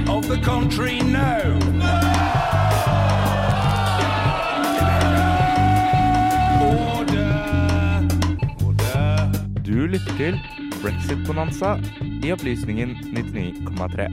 Of 0.08 0.26
the 0.26 0.40
country, 0.42 1.00
no. 1.02 1.52
Order. 6.64 7.32
Order. 8.64 9.30
Du 9.64 9.87
lytter 9.87 10.16
til 10.16 10.40
Brexit-bonanza 10.82 11.76
i 12.25 12.32
Opplysningen 12.32 12.96
99,3 13.12 14.08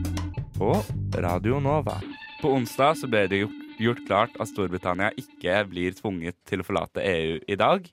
på 0.57 0.75
Radio 1.15 1.59
Nova. 1.59 2.01
På 2.41 2.51
onsdag 2.51 2.97
så 2.97 3.07
ble 3.07 3.27
det 3.31 3.45
gjort, 3.45 3.61
gjort 3.79 4.07
klart 4.07 4.39
at 4.39 4.51
Storbritannia 4.51 5.13
ikke 5.15 5.61
blir 5.71 5.95
tvunget 5.95 6.35
til 6.43 6.59
å 6.59 6.67
forlate 6.67 7.07
EU 7.07 7.39
i 7.47 7.55
dag. 7.55 7.87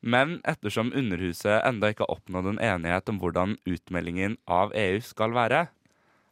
Men 0.00 0.38
ettersom 0.46 0.92
Underhuset 0.94 1.64
enda 1.66 1.90
ikke 1.90 2.04
har 2.06 2.14
oppnådd 2.18 2.52
en 2.52 2.60
enighet 2.62 3.10
om 3.10 3.18
hvordan 3.18 3.56
utmeldingen 3.66 4.36
av 4.46 4.74
EU 4.78 5.00
skal 5.02 5.34
være, 5.34 5.66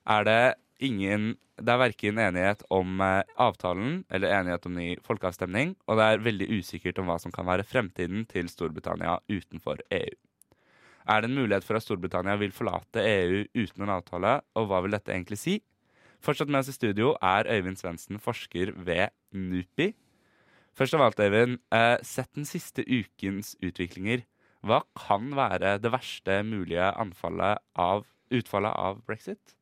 er 0.06 0.25
det 0.28 0.40
ingen 0.78 1.35
Det 1.56 1.73
er 1.73 1.80
verken 1.80 2.18
enighet 2.20 2.61
om 2.68 3.00
eh, 3.00 3.23
avtalen 3.40 4.02
eller 4.12 4.28
enighet 4.28 4.66
om 4.68 4.75
ny 4.76 4.90
folkeavstemning, 5.00 5.70
og 5.88 5.96
det 5.96 6.04
er 6.04 6.20
veldig 6.20 6.49
usikkert 6.52 6.99
om 7.00 7.08
hva 7.08 7.16
som 7.16 7.32
kan 7.32 7.46
være 7.49 7.64
fremtiden 7.64 8.26
til 8.28 8.50
Storbritannia 8.52 9.14
utenfor 9.25 9.80
EU. 9.88 10.12
Er 11.08 11.23
det 11.25 11.30
en 11.30 11.38
mulighet 11.38 11.64
for 11.64 11.78
at 11.78 11.87
Storbritannia 11.87 12.37
vil 12.37 12.52
forlate 12.52 13.00
EU 13.00 13.46
uten 13.56 13.87
en 13.87 13.94
avtale, 13.94 14.35
og 14.52 14.68
hva 14.68 14.82
vil 14.85 14.99
dette 14.99 15.14
egentlig 15.14 15.40
si? 15.40 15.56
Fortsatt 16.20 16.52
med 16.52 16.61
oss 16.61 16.75
i 16.75 16.76
studio 16.76 17.14
er 17.25 17.49
Øyvind 17.49 17.80
Svendsen, 17.80 18.20
forsker 18.20 18.75
ved 18.76 19.08
NUPI. 19.32 19.94
Først 20.76 20.92
av 20.92 21.06
alt, 21.06 21.21
Eivind. 21.25 21.59
eh, 21.73 21.97
sett 22.04 22.35
den 22.35 22.45
siste 22.45 22.85
ukens 22.85 23.56
utviklinger. 23.64 24.26
Hva 24.62 24.83
kan 24.95 25.30
være 25.33 25.80
det 25.80 25.90
verste 25.90 26.42
mulige 26.45 26.92
av, 26.92 28.04
utfallet 28.30 28.75
av 28.76 29.00
brexit? 29.06 29.54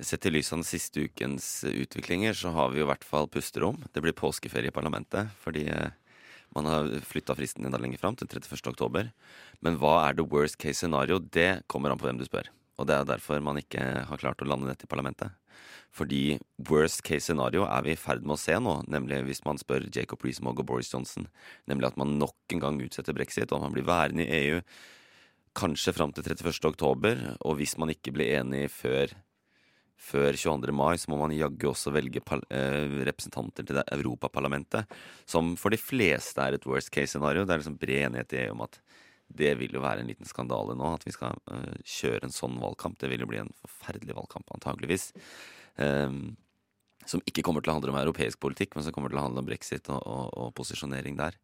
Sett 0.00 0.26
i 0.26 0.30
lys 0.30 0.52
av 0.52 0.58
den 0.58 0.64
siste 0.64 1.06
ukens 1.06 1.62
utviklinger, 1.62 2.34
så 2.34 2.50
har 2.50 2.70
vi 2.70 2.80
jo 2.80 2.86
i 2.86 2.90
hvert 2.90 3.04
fall 3.04 3.28
pusterom. 3.28 3.78
Det 3.92 4.02
blir 4.02 4.12
påskeferie 4.12 4.72
i 4.72 4.74
parlamentet, 4.74 5.30
fordi 5.38 5.68
eh, 5.68 5.90
man 6.56 6.66
har 6.66 6.90
flytta 7.06 7.36
fristen 7.36 7.64
enda 7.64 7.78
lenger 7.78 7.98
fram, 7.98 8.16
til 8.16 8.26
31. 8.26 8.74
oktober. 8.74 9.12
Men 9.62 9.78
hva 9.78 10.08
er 10.08 10.14
the 10.18 10.26
worst 10.26 10.58
case 10.58 10.82
scenario? 10.82 11.20
Det 11.20 11.62
kommer 11.68 11.90
an 11.90 11.98
på 11.98 12.08
hvem 12.08 12.18
du 12.18 12.26
spør. 12.26 12.50
Og 12.78 12.88
det 12.88 12.96
er 12.96 13.08
derfor 13.08 13.42
man 13.44 13.60
ikke 13.60 13.82
har 14.08 14.20
klart 14.20 14.42
å 14.42 14.48
lande 14.48 14.70
dette 14.70 14.88
i 14.88 14.90
parlamentet. 14.90 15.34
Fordi 15.94 16.38
worst 16.70 17.04
case 17.06 17.28
scenario 17.28 17.68
er 17.68 17.84
vi 17.86 17.92
i 17.94 18.00
ferd 18.00 18.24
med 18.26 18.34
å 18.34 18.40
se 18.40 18.56
nå, 18.58 18.80
nemlig 18.90 19.20
hvis 19.28 19.44
man 19.46 19.60
spør 19.60 19.86
Jacob 19.94 20.24
Rees-Mogg 20.26 20.58
og 20.58 20.66
Boris 20.72 20.90
Johnson, 20.90 21.28
nemlig 21.70 21.92
at 21.92 22.00
man 22.00 22.16
nok 22.18 22.56
en 22.56 22.64
gang 22.64 22.80
utsetter 22.82 23.14
brexit, 23.14 23.54
og 23.54 23.62
man 23.62 23.76
blir 23.76 23.86
værende 23.86 24.26
i 24.26 24.40
EU 24.48 24.64
kanskje 25.54 25.94
fram 25.94 26.10
til 26.10 26.26
31. 26.26 26.66
oktober, 26.66 27.22
og 27.46 27.60
hvis 27.60 27.76
man 27.78 27.94
ikke 27.94 28.14
blir 28.16 28.40
enig 28.40 28.66
før 28.74 29.14
før 30.04 30.36
22. 30.36 30.72
mai 30.74 30.98
så 31.00 31.10
må 31.12 31.18
man 31.20 31.32
jaggu 31.34 31.70
også 31.70 31.92
velge 31.94 32.20
eh, 32.52 32.96
representanter 33.08 33.64
til 33.64 33.78
det 33.78 33.86
Europaparlamentet, 33.94 34.90
som 35.24 35.54
for 35.60 35.72
de 35.72 35.80
fleste 35.80 36.42
er 36.42 36.58
et 36.58 36.66
worst 36.68 36.90
case 36.92 37.14
scenario. 37.14 37.46
Det 37.46 37.54
er 37.54 37.62
liksom 37.62 37.78
bred 37.80 38.08
enighet 38.08 38.34
i 38.34 38.42
EU 38.44 38.56
om 38.56 38.66
at 38.66 38.80
det 39.32 39.54
vil 39.58 39.74
jo 39.74 39.82
være 39.82 40.02
en 40.02 40.10
liten 40.10 40.28
skandale 40.28 40.76
nå, 40.78 40.94
at 40.94 41.04
vi 41.06 41.14
skal 41.14 41.36
uh, 41.50 41.76
kjøre 41.80 42.26
en 42.26 42.34
sånn 42.34 42.56
valgkamp. 42.62 42.98
Det 43.00 43.10
vil 43.10 43.24
jo 43.24 43.28
bli 43.30 43.40
en 43.42 43.52
forferdelig 43.62 44.16
valgkamp, 44.16 44.50
antageligvis. 44.56 45.10
Um, 45.80 46.36
som 47.08 47.22
ikke 47.28 47.44
kommer 47.44 47.64
til 47.64 47.72
å 47.72 47.76
handle 47.76 47.92
om 47.92 48.00
europeisk 48.00 48.40
politikk, 48.40 48.76
men 48.76 48.86
som 48.86 48.94
kommer 48.94 49.12
til 49.12 49.20
å 49.20 49.26
handle 49.26 49.42
om 49.42 49.48
brexit 49.48 49.90
og, 49.92 50.00
og, 50.00 50.28
og 50.40 50.52
posisjonering 50.56 51.18
der. 51.20 51.36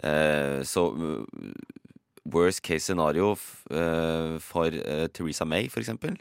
Uh, 0.00 0.60
så 0.66 0.88
uh, 0.92 1.52
worst 2.30 2.62
case 2.66 2.84
scenario 2.84 3.32
for 3.34 4.74
Theresa 5.16 5.46
May, 5.48 5.70
for 5.72 5.80
eksempel, 5.80 6.18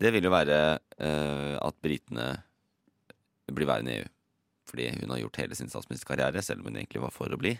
det 0.00 0.10
vil 0.12 0.26
jo 0.26 0.32
være 0.32 0.56
at 0.98 1.76
britene 1.80 2.26
blir 3.54 3.68
værende 3.70 3.94
i 3.94 4.00
EU 4.00 4.08
fordi 4.70 4.90
hun 5.00 5.10
har 5.10 5.18
gjort 5.24 5.40
hele 5.42 5.56
sin 5.58 5.70
statsministerkarriere, 5.70 6.42
selv 6.42 6.62
om 6.62 6.70
hun 6.70 6.78
egentlig 6.78 7.02
var 7.02 7.14
for 7.14 7.32
å 7.32 7.38
bli, 7.40 7.56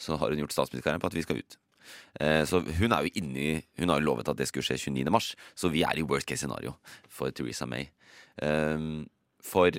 så 0.00 0.16
har 0.20 0.32
hun 0.32 0.40
gjort 0.44 0.54
statsministerkarrieren 0.54 1.02
på 1.02 1.10
at 1.10 1.18
vi 1.18 1.24
skal 1.26 1.40
ut. 1.42 1.58
Eh, 2.20 2.42
så 2.48 2.60
hun 2.62 2.92
er 2.92 3.06
jo 3.06 3.10
inni 3.18 3.62
Hun 3.78 3.90
har 3.90 4.00
jo 4.00 4.06
lovet 4.06 4.28
at 4.30 4.38
det 4.38 4.46
skulle 4.48 4.66
skje 4.66 4.78
29. 4.90 5.10
mars, 5.10 5.34
så 5.54 5.68
vi 5.68 5.82
er 5.82 5.98
i 5.98 6.02
worst 6.06 6.26
case 6.26 6.44
scenario 6.44 6.76
for 7.08 7.30
Theresa 7.30 7.66
May. 7.66 7.88
Ehm, 8.42 9.06
for 9.42 9.70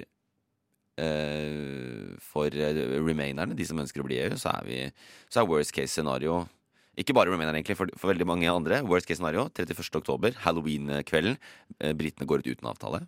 eh, 0.97 2.15
for 2.19 2.49
remainerne, 2.49 3.55
de 3.55 3.65
som 3.65 3.79
ønsker 3.79 4.01
å 4.01 4.07
bli 4.07 4.19
EU, 4.23 4.35
så 4.37 4.49
er 4.59 4.65
vi 4.65 4.91
Så 5.29 5.41
er 5.41 5.49
worst 5.49 5.73
case 5.73 5.91
scenario 5.91 6.47
ikke 6.95 7.13
bare 7.13 7.27
remainerne, 7.27 7.59
egentlig, 7.59 7.75
for, 7.75 7.91
for, 7.99 8.07
veldig 8.13 8.25
mange 8.27 8.47
andre. 8.47 8.79
Worst 8.87 9.07
case 9.07 9.19
scenario 9.19 9.49
31. 9.51 9.97
oktober, 9.99 10.31
halloween-kvelden. 10.45 11.35
Eh, 11.81 11.91
britene 11.91 12.27
går 12.27 12.39
ut 12.39 12.47
uten 12.53 12.69
avtale. 12.71 13.01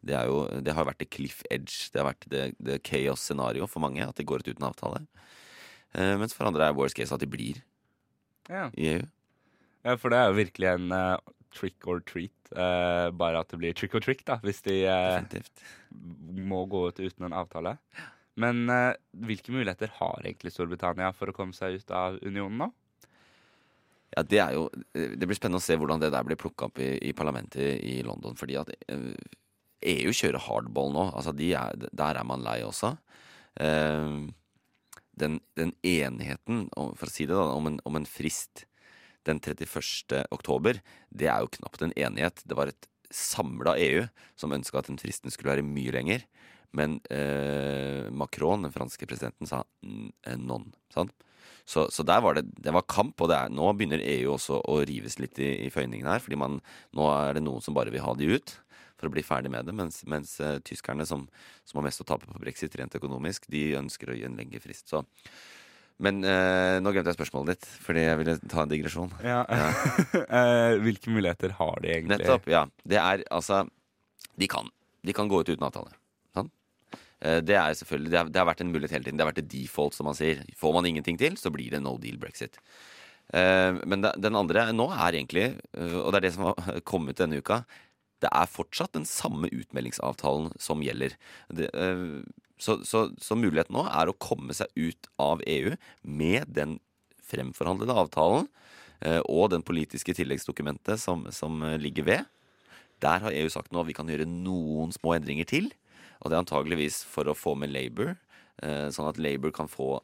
Det, 0.00 0.16
jo, 0.24 0.46
det 0.64 0.72
har 0.72 0.86
vært 0.88 1.02
det 1.02 1.10
cliff 1.10 1.42
edge, 1.50 1.90
det 1.92 2.00
har 2.00 2.08
vært 2.08 2.24
det, 2.30 2.44
det 2.62 2.78
chaos 2.86 3.20
scenario 3.20 3.66
for 3.66 3.84
mange, 3.84 4.00
at 4.00 4.16
de 4.16 4.24
går 4.24 4.40
ut 4.40 4.48
uten 4.48 4.64
avtale. 4.64 5.04
mens 5.92 6.34
for 6.36 6.46
andre 6.46 6.68
er 6.68 6.76
worst 6.76 6.94
case 6.94 7.12
at 7.12 7.20
de 7.20 7.26
blir 7.26 7.62
ja. 8.48 8.68
i 8.74 8.92
EU. 8.96 9.06
Ja, 9.86 9.94
for 9.96 10.12
det 10.12 10.18
er 10.18 10.30
jo 10.30 10.38
virkelig 10.38 10.68
en 10.72 10.92
uh, 10.92 11.16
trick 11.54 11.86
or 11.88 12.02
treat. 12.04 12.34
Uh, 12.52 13.08
bare 13.14 13.42
at 13.42 13.50
det 13.52 13.60
blir 13.60 13.76
trick 13.76 13.94
or 13.96 14.04
trick, 14.04 14.24
da, 14.28 14.38
hvis 14.44 14.62
de 14.66 14.80
uh, 14.88 15.20
må 16.48 16.64
gå 16.70 16.88
ut 16.88 17.00
uten 17.00 17.28
en 17.28 17.36
avtale. 17.36 17.76
Men 18.38 18.70
hvilke 19.26 19.50
muligheter 19.50 19.90
har 19.96 20.20
egentlig 20.22 20.52
Storbritannia 20.54 21.08
for 21.10 21.26
å 21.26 21.34
komme 21.34 21.56
seg 21.56 21.80
ut 21.80 21.88
av 21.90 22.20
unionen 22.22 22.60
nå? 22.62 22.68
Ja, 24.14 24.22
Det 24.22 24.38
er 24.38 24.52
jo, 24.54 24.68
det 24.94 25.26
blir 25.26 25.34
spennende 25.34 25.58
å 25.58 25.64
se 25.64 25.74
hvordan 25.74 25.98
det 25.98 26.12
der 26.14 26.22
blir 26.24 26.38
plukka 26.38 26.68
opp 26.68 26.78
i, 26.78 26.92
i, 27.02 27.10
parlamentet 27.18 27.82
i 27.82 27.96
London. 28.06 28.38
fordi 28.38 28.54
at 28.60 28.70
EU 28.86 30.14
kjører 30.14 30.44
hardball 30.46 30.94
nå. 30.94 31.08
altså 31.10 31.34
de 31.34 31.50
er, 31.58 31.74
Der 31.90 32.20
er 32.22 32.30
man 32.30 32.46
lei 32.46 32.60
også. 32.62 32.94
Uh, 33.58 34.30
den, 35.20 35.38
den, 35.58 35.74
enigheten, 35.86 36.66
for 36.74 37.08
å 37.08 37.12
si 37.12 37.26
det 37.28 37.36
da, 37.36 37.48
om 37.54 37.70
en, 37.70 37.78
om 37.88 37.98
en 37.98 38.08
frist 38.08 38.66
den 39.28 39.42
31. 39.42 40.24
oktober, 40.32 40.80
det 41.10 41.28
er 41.28 41.44
jo 41.44 41.52
knapt 41.58 41.84
en 41.84 41.94
enighet. 41.98 42.42
Det 42.48 42.56
var 42.56 42.70
et 42.70 42.88
samla 43.12 43.76
EU 43.80 44.06
som 44.38 44.54
ønska 44.54 44.80
at 44.80 44.90
den 44.90 45.00
fristen 45.00 45.32
skulle 45.32 45.56
være 45.56 45.66
mye 45.66 45.92
lenger. 45.94 46.24
Men 46.76 46.98
eh, 47.12 48.08
Macron, 48.12 48.66
den 48.66 48.74
franske 48.74 49.08
presidenten, 49.08 49.48
sa 49.48 49.62
eh, 49.84 50.36
non. 50.36 50.68
Sant? 50.92 51.14
Så, 51.68 51.86
så, 51.92 52.04
der 52.06 52.22
var 52.24 52.38
det, 52.38 52.46
det 52.64 52.72
var 52.72 52.86
kamp, 52.88 53.20
og 53.20 53.32
er, 53.34 53.52
nå 53.52 53.66
begynner 53.76 54.00
EU 54.00 54.32
også 54.34 54.62
å 54.64 54.78
rives 54.88 55.18
litt 55.20 55.36
i, 55.40 55.50
i 55.66 55.72
føyningene 55.72 56.14
her. 56.14 56.22
fordi 56.24 56.38
nå 56.40 57.08
er 57.12 57.36
det 57.36 57.44
noen 57.44 57.64
som 57.64 57.76
bare 57.76 57.92
vil 57.92 58.04
ha 58.04 58.14
de 58.16 58.30
ut 58.38 58.54
for 58.98 59.08
å 59.08 59.14
bli 59.14 59.24
ferdig 59.24 59.52
med 59.54 59.68
det. 59.68 59.74
Mens, 59.76 60.02
mens 60.10 60.34
uh, 60.42 60.58
tyskerne, 60.64 61.06
som, 61.08 61.26
som, 61.64 61.78
har 61.78 61.86
mest 61.86 62.02
å 62.02 62.08
tape 62.08 62.28
på 62.28 62.42
brexit 62.42 62.74
rent 62.78 62.96
økonomisk, 62.98 63.46
de 63.52 63.70
ønsker 63.78 64.10
å 64.10 64.18
gi 64.18 64.26
en 64.26 64.38
lengre 64.38 64.60
frist. 64.62 64.88
Så. 64.90 65.04
Men 66.02 66.20
uh, 66.26 66.78
nå 66.82 66.92
glemte 66.94 67.12
jeg 67.12 67.18
spørsmålet 67.18 67.54
ditt, 67.54 67.70
fordi 67.84 68.04
jeg 68.06 68.20
ville 68.20 68.36
ta 68.50 68.64
en 68.64 68.72
digresjon. 68.72 69.14
Ja. 69.24 69.44
Ja. 69.46 69.70
uh, 70.18 70.74
hvilke 70.84 71.14
muligheter 71.14 71.54
har 71.60 71.80
de 71.84 71.94
egentlig? 71.94 72.18
Nettopp, 72.18 72.50
ja. 72.50 72.66
Det 72.82 73.00
er 73.02 73.24
altså 73.34 73.64
De 74.38 74.50
kan. 74.50 74.70
De 75.06 75.14
kan 75.14 75.30
gå 75.30 75.40
ut 75.40 75.48
uten 75.48 75.66
avtale. 75.66 75.94
Sånn? 76.36 76.50
Det 77.18 77.54
er 77.58 77.74
selvfølgelig, 77.74 78.10
det 78.12 78.18
har, 78.18 78.28
det 78.30 78.38
har, 78.38 78.46
vært 78.46 78.60
en 78.62 78.70
mulighet 78.70 78.92
hele 78.94 79.06
tiden. 79.06 79.18
Det 79.18 79.24
har 79.24 79.32
vært 79.32 79.40
et 79.42 79.50
default, 79.50 79.96
som 79.96 80.06
man 80.06 80.14
sier. 80.14 80.44
Får 80.58 80.74
man 80.74 80.86
ingenting 80.86 81.18
til, 81.18 81.38
så 81.38 81.50
blir 81.54 81.72
det 81.74 81.80
no 81.82 81.96
deal 82.02 82.18
brexit. 82.22 82.60
Men 83.30 84.06
den 84.06 84.38
andre 84.38 84.68
nå 84.72 84.86
er 84.94 85.18
egentlig, 85.18 85.48
og 85.74 86.12
det 86.12 86.20
er 86.20 86.26
det 86.28 86.32
som 86.36 86.46
har 86.46 86.78
kommet 86.90 87.18
denne 87.18 87.40
uka, 87.42 87.62
det 88.24 88.30
er 88.34 88.50
fortsatt 88.50 88.96
den 88.96 89.06
samme 89.08 89.50
utmeldingsavtalen 89.54 90.52
som 90.62 90.82
gjelder. 90.84 91.14
Det, 91.54 91.70
uh, 91.74 92.22
så, 92.58 92.80
så, 92.86 93.06
så, 93.22 93.38
muligheten 93.38 93.76
nå 93.76 93.84
er 93.86 94.10
å 94.10 94.16
komme 94.18 94.56
seg 94.56 94.72
ut 94.74 95.10
av 95.22 95.44
EU 95.46 95.76
med 96.02 96.50
den 96.50 96.78
fremforhandlede 97.28 97.94
avtalen 97.94 98.48
uh, 99.04 99.22
og 99.24 99.52
den 99.54 99.62
politiske 99.66 100.16
tilleggsdokumentet 100.18 101.00
som, 101.00 101.26
som 101.34 101.62
ligger 101.78 102.08
ved. 102.08 102.32
Der 103.04 103.22
har 103.22 103.34
EU 103.34 103.50
sagt 103.52 103.70
nå 103.70 103.84
at 103.84 103.90
vi 103.90 103.94
kan 103.94 104.10
gjøre 104.10 104.26
noen 104.26 104.90
små 104.94 105.14
endringer 105.14 105.46
til. 105.46 105.70
Og 106.18 106.30
det 106.30 106.34
er 106.34 106.42
antageligvis 106.42 107.04
for 107.06 107.30
å 107.30 107.36
få 107.38 107.54
med 107.58 107.70
Labour, 107.70 108.16
uh, 108.64 108.88
sånn 108.94 109.10
at 109.10 109.20
Labour 109.22 109.54
kan 109.54 109.70
få 109.70 110.00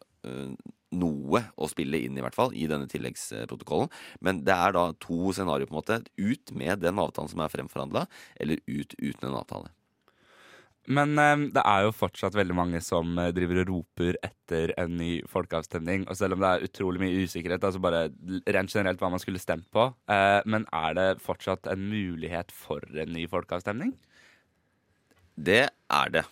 noe 0.95 1.45
å 1.59 1.69
spille 1.71 2.01
inn, 2.07 2.19
i 2.19 2.25
hvert 2.25 2.37
fall, 2.37 2.53
i 2.55 2.67
denne 2.71 2.89
tilleggsprotokollen. 2.91 3.91
Men 4.25 4.43
det 4.47 4.55
er 4.57 4.77
da 4.77 4.89
to 5.03 5.33
scenarioer, 5.35 5.71
på 5.71 5.75
en 5.75 5.81
måte. 5.81 6.03
Ut 6.19 6.55
med 6.57 6.85
den 6.85 7.01
avtalen 7.03 7.33
som 7.33 7.43
er 7.45 7.53
fremforhandla, 7.53 8.07
eller 8.41 8.63
ut 8.67 8.95
uten 9.01 9.31
en 9.31 9.41
avtale. 9.41 9.73
Men 10.85 11.17
eh, 11.17 11.47
det 11.57 11.63
er 11.65 11.87
jo 11.87 11.95
fortsatt 11.97 12.35
veldig 12.37 12.57
mange 12.59 12.81
som 12.85 13.17
eh, 13.21 13.31
driver 13.33 13.63
og 13.63 13.71
roper 13.71 14.19
etter 14.25 14.75
en 14.81 14.99
ny 14.99 15.23
folkeavstemning. 15.31 16.05
Og 16.13 16.19
selv 16.19 16.37
om 16.37 16.45
det 16.45 16.51
er 16.51 16.67
utrolig 16.69 17.01
mye 17.01 17.25
usikkerhet, 17.25 17.65
altså 17.65 17.81
bare 17.81 18.11
rent 18.53 18.75
generelt 18.75 19.01
hva 19.01 19.11
man 19.15 19.23
skulle 19.23 19.41
stemt 19.41 19.71
på, 19.73 19.89
eh, 20.13 20.41
men 20.45 20.69
er 20.77 20.99
det 20.99 21.09
fortsatt 21.25 21.71
en 21.73 21.89
mulighet 21.89 22.53
for 22.53 22.85
en 22.93 23.15
ny 23.17 23.25
folkeavstemning? 23.33 23.95
Det 25.35 25.65
er 25.73 26.13
det. 26.15 26.27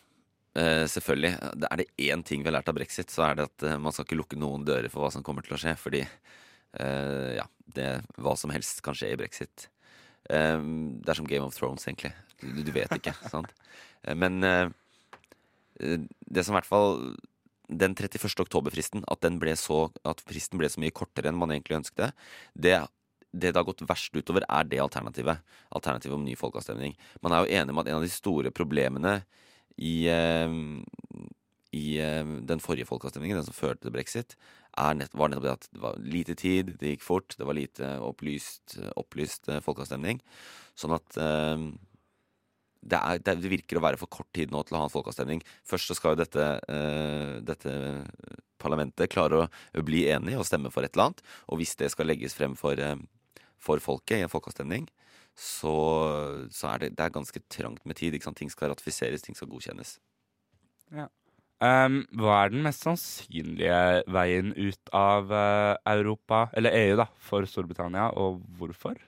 Uh, 0.53 0.85
selvfølgelig. 0.85 1.33
Er 1.65 1.81
det 1.81 1.89
én 1.97 2.23
ting 2.29 2.43
vi 2.43 2.51
har 2.51 2.59
lært 2.59 2.69
av 2.69 2.77
brexit, 2.77 3.09
så 3.13 3.25
er 3.25 3.39
det 3.39 3.47
at 3.49 3.65
uh, 3.65 3.79
man 3.81 3.95
skal 3.95 4.05
ikke 4.05 4.19
lukke 4.19 4.41
noen 4.41 4.67
dører 4.69 4.93
for 4.93 5.01
hva 5.01 5.09
som 5.15 5.25
kommer 5.25 5.47
til 5.47 5.57
å 5.57 5.61
skje. 5.61 5.73
Fordi 5.81 6.03
uh, 6.05 7.31
ja, 7.39 7.47
det, 7.73 7.89
hva 8.21 8.35
som 8.37 8.53
helst 8.53 8.83
kan 8.85 8.97
skje 8.97 9.15
i 9.15 9.21
brexit. 9.21 9.69
det 10.29 11.11
er 11.11 11.19
som 11.19 11.27
Game 11.27 11.45
of 11.45 11.57
Thrones, 11.57 11.87
egentlig. 11.89 12.13
Du, 12.43 12.63
du 12.63 12.73
vet 12.75 12.93
ikke. 12.95 13.15
sant? 13.33 13.53
men 14.19 14.43
det 14.43 16.43
som 16.43 16.53
i 16.53 16.57
hvert 16.57 16.67
fall 16.67 17.15
Den 17.71 17.95
31. 17.95 18.27
oktober-fristen, 18.43 19.05
at, 19.09 19.25
at 19.25 20.25
fristen 20.27 20.59
ble 20.59 20.69
så 20.69 20.83
mye 20.83 20.95
kortere 20.95 21.31
enn 21.31 21.39
man 21.39 21.55
egentlig 21.55 21.79
ønsket 21.79 22.03
det, 22.03 22.11
det 22.53 22.81
det 23.33 23.55
har 23.57 23.65
gått 23.65 23.81
verst 23.89 24.13
utover, 24.13 24.45
er 24.45 24.67
det 24.69 24.83
alternativet. 24.83 25.41
Alternativet 25.73 26.19
om 26.19 26.25
ny 26.25 26.35
folkeavstemning. 26.37 26.93
Man 27.25 27.33
er 27.33 27.41
jo 27.41 27.55
enig 27.57 27.73
om 27.73 27.81
at 27.81 27.89
en 27.89 27.97
av 27.97 28.05
de 28.05 28.11
store 28.13 28.53
problemene 28.53 29.23
i, 29.77 29.95
eh, 30.11 30.57
i 31.73 31.87
eh, 32.03 32.35
den 32.49 32.61
forrige 32.65 32.89
folkeavstemningen, 32.89 33.41
den 33.41 33.49
som 33.49 33.57
førte 33.57 33.87
til 33.87 33.95
brexit, 33.95 34.37
nett, 34.97 35.15
var 35.15 35.29
nettopp 35.29 35.45
det 35.45 35.53
at 35.53 35.69
det 35.73 35.81
var 35.83 35.99
lite 36.01 36.35
tid, 36.39 36.75
det 36.81 36.95
gikk 36.95 37.05
fort, 37.05 37.37
det 37.37 37.47
var 37.47 37.57
lite 37.57 37.95
opplyst, 38.01 38.79
opplyst 38.97 39.49
eh, 39.49 39.61
folkeavstemning. 39.65 40.23
Sånn 40.79 40.95
at 40.97 41.19
eh, 41.21 41.67
det, 42.83 42.99
er, 42.99 43.21
det 43.23 43.51
virker 43.53 43.79
å 43.79 43.85
være 43.85 44.01
for 44.01 44.11
kort 44.11 44.31
tid 44.35 44.53
nå 44.53 44.63
til 44.65 44.77
å 44.77 44.83
ha 44.83 44.89
en 44.89 44.95
folkeavstemning. 44.95 45.43
Først 45.69 45.91
så 45.91 45.97
skal 45.97 46.15
jo 46.17 46.23
dette, 46.25 46.47
uh, 46.67 47.39
dette 47.47 47.75
parlamentet 48.63 49.13
klare 49.13 49.45
å 49.47 49.85
bli 49.87 50.03
enig 50.11 50.35
og 50.39 50.47
stemme 50.49 50.73
for 50.75 50.83
et 50.83 50.97
eller 50.97 51.13
annet. 51.13 51.23
Og 51.47 51.61
hvis 51.61 51.77
det 51.79 51.93
skal 51.95 52.11
legges 52.11 52.35
frem 52.35 52.57
for, 52.59 52.75
uh, 52.83 53.45
for 53.63 53.83
folket 53.85 54.19
i 54.19 54.27
en 54.27 54.33
folkeavstemning, 54.33 54.89
så, 55.39 55.75
så 56.53 56.75
er 56.75 56.85
det, 56.85 56.93
det 56.99 57.07
er 57.07 57.15
ganske 57.15 57.43
trangt 57.51 57.85
med 57.89 57.99
tid. 57.99 58.19
Ting 58.37 58.53
skal 58.53 58.73
ratifiseres, 58.73 59.25
ting 59.25 59.39
skal 59.39 59.51
godkjennes. 59.51 59.97
Um, 61.63 62.01
hva 62.19 62.41
er 62.43 62.51
den 62.51 62.65
mest 62.67 62.83
sannsynlige 62.83 64.03
veien 64.11 64.51
ut 64.57 64.95
av 64.99 65.31
uh, 65.31 65.79
Europa, 65.93 66.49
eller 66.59 66.75
EU, 66.75 66.97
da, 66.99 67.07
for 67.23 67.47
Storbritannia, 67.47 68.09
og 68.19 68.41
hvorfor? 68.59 68.99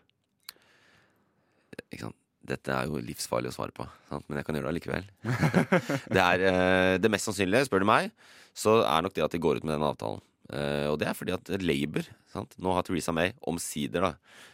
Ikke 1.90 2.06
sant? 2.06 2.20
Dette 2.44 2.74
er 2.76 2.90
jo 2.90 3.00
livsfarlig 3.00 3.48
å 3.48 3.54
svare 3.56 3.72
på, 3.72 3.86
sant? 4.10 4.26
men 4.28 4.36
jeg 4.36 4.44
kan 4.46 4.56
gjøre 4.58 4.68
det 4.68 4.72
allikevel. 4.74 5.06
det, 6.14 6.20
er, 6.20 6.42
eh, 6.50 6.96
det 7.00 7.08
mest 7.08 7.24
sannsynlige, 7.30 7.70
spør 7.70 7.80
du 7.80 7.86
meg, 7.88 8.10
så 8.52 8.82
er 8.84 9.06
nok 9.06 9.14
det 9.16 9.24
at 9.24 9.32
de 9.32 9.40
går 9.40 9.62
ut 9.62 9.64
med 9.64 9.72
den 9.72 9.86
avtalen. 9.88 10.20
Eh, 10.52 10.86
og 10.90 10.98
det 11.00 11.06
er 11.08 11.16
fordi 11.16 11.32
at 11.32 11.48
Labour 11.62 12.04
sant? 12.28 12.52
Nå 12.60 12.74
har 12.76 12.84
Theresa 12.84 13.14
May 13.16 13.32
omsider, 13.48 14.04
da, 14.04 14.10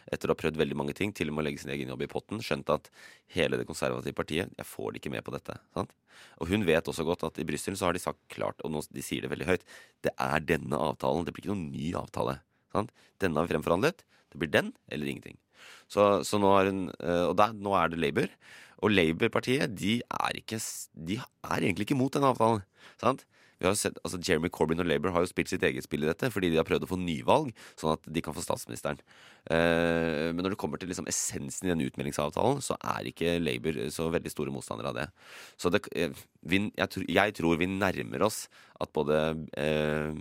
etter 0.07 0.31
å 0.31 0.35
ha 0.35 0.39
prøvd 0.39 0.59
veldig 0.61 0.77
mange 0.79 0.95
ting, 0.95 1.11
til 1.15 1.31
og 1.31 1.35
med 1.35 1.43
å 1.43 1.47
legge 1.49 1.63
sin 1.63 1.73
egen 1.73 1.91
jobb 1.91 2.05
i 2.05 2.09
potten, 2.11 2.39
skjønt 2.43 2.71
at 2.71 2.87
hele 3.35 3.59
det 3.59 3.67
konservative 3.67 4.15
partiet 4.15 4.53
Jeg 4.55 4.69
får 4.69 4.93
det 4.93 5.01
ikke 5.01 5.13
med 5.17 5.25
på 5.27 5.35
dette. 5.35 5.57
Sant? 5.75 5.91
Og 6.39 6.51
hun 6.51 6.63
vet 6.67 6.87
også 6.87 7.05
godt 7.07 7.25
at 7.27 7.39
i 7.41 7.47
Brussel 7.47 7.75
så 7.79 7.89
har 7.89 7.97
de 7.97 8.03
sagt 8.03 8.21
klart, 8.31 8.61
og 8.63 8.71
nå, 8.71 8.83
de 8.87 9.03
sier 9.03 9.25
det 9.25 9.31
veldig 9.33 9.49
høyt, 9.49 9.67
det 10.05 10.15
er 10.15 10.47
denne 10.47 10.79
avtalen. 10.79 11.27
Det 11.27 11.35
blir 11.35 11.45
ikke 11.47 11.55
noen 11.55 11.69
ny 11.73 11.91
avtale. 11.99 12.39
Sant? 12.71 12.91
Denne 13.19 13.39
har 13.39 13.49
vi 13.49 13.55
fremforhandlet. 13.55 14.05
Det 14.31 14.39
blir 14.39 14.51
den 14.51 14.71
eller 14.87 15.11
ingenting. 15.11 15.39
Så, 15.91 16.23
så 16.25 16.39
nå, 16.41 16.51
hun, 16.65 16.85
uh, 17.03 17.27
og 17.29 17.35
der, 17.39 17.53
nå 17.53 17.75
er 17.77 17.91
det 17.91 17.99
Labour. 17.99 18.31
Og 18.81 18.93
Labour-partiet 18.95 19.75
de 19.77 19.99
de 20.01 21.17
er 21.19 21.59
egentlig 21.59 21.85
ikke 21.85 21.99
mot 21.99 22.13
denne 22.13 22.31
avtalen. 22.31 22.63
Sant? 23.01 23.25
Vi 23.61 23.67
har 23.69 23.75
sett, 23.77 23.99
altså 24.01 24.17
Jeremy 24.17 24.49
Corbyn 24.49 24.81
og 24.81 24.87
Labour 24.89 25.13
har 25.13 25.21
jo 25.21 25.29
spilt 25.29 25.51
sitt 25.51 25.61
eget 25.67 25.85
spill 25.85 26.05
i 26.05 26.09
dette 26.09 26.31
fordi 26.33 26.49
de 26.49 26.57
har 26.57 26.65
prøvd 26.65 26.87
å 26.87 26.89
få 26.89 26.97
nyvalg, 26.97 27.51
sånn 27.77 27.93
at 27.93 28.09
de 28.09 28.23
kan 28.25 28.33
få 28.33 28.41
statsministeren. 28.41 28.97
Eh, 29.53 30.31
men 30.33 30.41
når 30.41 30.55
det 30.55 30.61
kommer 30.63 30.81
til 30.81 30.89
liksom 30.89 31.09
essensen 31.11 31.69
i 31.69 31.73
den 31.73 31.85
utmeldingsavtalen, 31.85 32.63
så 32.65 32.79
er 32.95 33.11
ikke 33.11 33.37
Labour 33.41 33.77
så 33.93 34.09
veldig 34.13 34.33
store 34.33 34.55
motstandere 34.55 34.89
av 34.89 34.97
det. 34.97 35.07
Så 35.61 35.69
det, 35.73 35.83
eh, 35.93 36.17
vi, 36.41 36.63
jeg, 36.73 37.05
jeg 37.05 37.37
tror 37.37 37.61
vi 37.61 37.69
nærmer 37.69 38.25
oss 38.25 38.47
at 38.81 38.89
både 38.97 39.21
eh, 39.61 40.17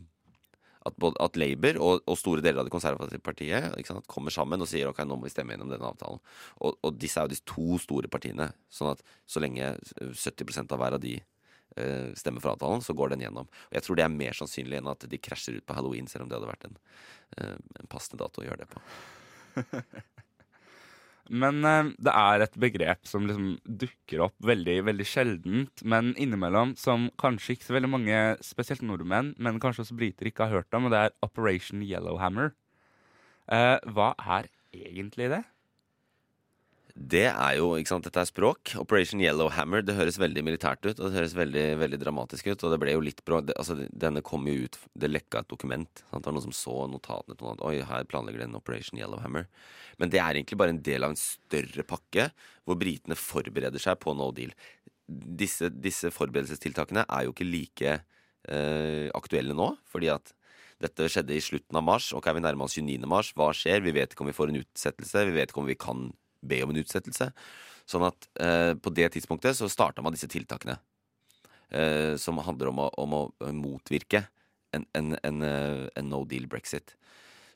at, 0.86 0.96
både, 0.96 1.16
at 1.20 1.36
Labour 1.40 1.80
og, 1.80 2.04
og 2.08 2.18
store 2.18 2.44
deler 2.44 2.62
av 2.62 2.68
det 2.68 2.72
konservative 2.72 3.20
partiet 3.24 3.72
sant, 3.88 4.06
kommer 4.10 4.32
sammen 4.32 4.60
og 4.60 4.68
sier 4.70 4.88
ok, 4.88 5.02
nå 5.04 5.16
må 5.16 5.28
vi 5.28 5.32
stemme 5.34 5.56
gjennom 5.56 5.72
denne 5.72 5.88
avtalen. 5.88 6.20
Og, 6.60 6.78
og 6.80 6.96
disse 7.00 7.20
er 7.20 7.28
jo 7.28 7.34
de 7.34 7.42
to 7.48 7.80
store 7.82 8.08
partiene. 8.12 8.50
Sånn 8.72 8.94
at 8.94 9.04
så 9.28 9.42
lenge 9.44 9.74
70% 10.00 10.72
av 10.72 10.80
hver 10.80 10.96
av 10.96 11.04
de 11.04 11.18
stemmer 12.18 12.42
for 12.42 12.54
avtalen, 12.54 12.82
så 12.84 12.94
går 12.96 13.14
den 13.14 13.24
gjennom. 13.24 13.50
Og 13.70 13.76
jeg 13.76 13.86
tror 13.86 13.98
det 13.98 14.06
er 14.06 14.14
mer 14.14 14.36
sannsynlig 14.36 14.80
enn 14.80 14.90
at 14.90 15.06
de 15.10 15.20
krasjer 15.22 15.60
ut 15.60 15.66
på 15.66 15.76
halloween, 15.76 16.08
selv 16.10 16.26
om 16.26 16.30
det 16.30 16.38
hadde 16.38 16.50
vært 16.50 16.66
en, 16.68 16.80
eh, 17.36 17.54
en 17.82 17.90
passende 17.90 18.22
dato 18.24 18.42
å 18.42 18.48
gjøre 18.48 18.64
det 18.64 18.70
på. 18.72 18.82
Men 21.42 21.62
eh, 21.64 21.92
det 22.02 22.14
er 22.16 22.44
et 22.44 22.56
begrep 22.58 23.06
som 23.06 23.28
liksom 23.28 23.52
dukker 23.64 24.24
opp 24.26 24.34
veldig 24.42 24.80
veldig 24.88 25.06
sjeldent, 25.06 25.84
men 25.86 26.10
innimellom 26.18 26.74
som 26.80 27.06
kanskje 27.22 27.54
ikke 27.54 27.68
så 27.68 27.76
veldig 27.76 27.92
mange, 27.92 28.18
spesielt 28.42 28.82
nordmenn, 28.82 29.36
men 29.38 29.60
kanskje 29.62 29.84
også 29.84 29.98
briter, 30.00 30.26
ikke 30.26 30.48
har 30.48 30.60
hørt 30.60 30.74
om, 30.74 30.88
og 30.88 30.94
det 30.94 31.04
er 31.04 31.14
Operation 31.22 31.84
Yellowhammer. 31.86 32.50
Eh, 33.46 33.78
hva 33.94 34.10
er 34.18 34.50
egentlig 34.74 35.30
det? 35.30 35.44
Det 37.00 37.22
er 37.30 37.54
jo, 37.56 37.70
ikke 37.80 37.94
sant, 37.94 38.04
Dette 38.04 38.20
er 38.20 38.28
språk. 38.28 38.74
Operation 38.76 39.22
Yellowhammer. 39.22 39.80
Det 39.80 39.94
høres 39.96 40.18
veldig 40.20 40.42
militært 40.44 40.84
ut, 40.84 40.98
og 40.98 41.06
det 41.06 41.16
høres 41.16 41.32
veldig 41.38 41.62
veldig 41.80 41.98
dramatisk 42.02 42.50
ut. 42.50 42.60
Og 42.66 42.74
det 42.74 42.78
ble 42.82 42.92
jo 42.92 43.00
litt. 43.06 43.22
Det, 43.24 43.54
altså, 43.56 43.78
denne 43.88 44.20
kom 44.26 44.44
jo 44.50 44.66
ut 44.66 44.76
Det 44.92 45.08
lekka 45.08 45.40
et 45.40 45.48
dokument. 45.48 45.88
Sant? 46.02 46.20
Det 46.20 46.28
var 46.28 46.36
noen 46.36 46.44
som 46.50 46.56
så 46.58 46.76
notatene 46.92 47.38
til 47.38 47.46
noen 47.46 47.56
at 47.56 47.64
Oi, 47.64 47.78
her 47.88 48.04
planlegger 48.10 48.44
de 48.44 48.48
en 48.50 48.60
Operation 48.60 49.00
Yellowhammer. 49.00 49.48
Men 49.96 50.12
det 50.12 50.20
er 50.20 50.36
egentlig 50.36 50.60
bare 50.60 50.76
en 50.76 50.82
del 50.90 51.08
av 51.08 51.14
en 51.14 51.22
større 51.22 51.86
pakke 51.88 52.28
hvor 52.68 52.76
britene 52.80 53.16
forbereder 53.16 53.80
seg 53.80 53.96
på 54.04 54.12
no 54.18 54.28
deal. 54.36 54.52
Disse, 55.08 55.72
disse 55.72 56.12
forberedelsestiltakene 56.12 57.08
er 57.08 57.24
jo 57.24 57.32
ikke 57.32 57.48
like 57.48 57.96
eh, 57.96 59.08
aktuelle 59.16 59.56
nå, 59.56 59.72
fordi 59.88 60.12
at 60.12 60.36
dette 60.84 61.08
skjedde 61.12 61.32
i 61.32 61.42
slutten 61.44 61.80
av 61.80 61.84
mars. 61.88 62.12
Ok, 62.16 62.28
vi 62.36 62.44
nærmer 62.44 62.68
oss 62.68 62.76
29. 62.76 63.08
mars. 63.08 63.32
Hva 63.36 63.54
skjer? 63.56 63.80
Vi 63.84 63.96
vet 63.96 64.12
ikke 64.12 64.28
om 64.28 64.30
vi 64.30 64.36
får 64.36 64.52
en 64.52 64.60
utsettelse. 64.60 65.28
Vi 65.28 65.40
vet 65.40 65.52
ikke 65.52 65.64
om 65.64 65.68
vi 65.68 65.80
kan 65.80 66.10
be 66.42 66.62
om 66.64 66.72
en 66.72 66.80
utsettelse. 66.82 67.30
Sånn 67.90 68.06
at 68.06 68.28
eh, 68.40 68.72
på 68.78 68.92
det 68.94 69.10
tidspunktet 69.16 69.58
så 69.58 69.68
starta 69.70 70.02
man 70.04 70.14
disse 70.14 70.30
tiltakene. 70.30 70.78
Eh, 71.70 72.16
som 72.18 72.40
handler 72.42 72.72
om 72.72 72.80
å, 72.82 72.88
om 72.98 73.18
å 73.18 73.22
motvirke 73.54 74.24
en, 74.74 74.86
en, 74.98 75.14
en, 75.22 75.42
eh, 75.46 75.84
en 75.98 76.10
no 76.10 76.24
deal 76.26 76.48
brexit. 76.50 76.96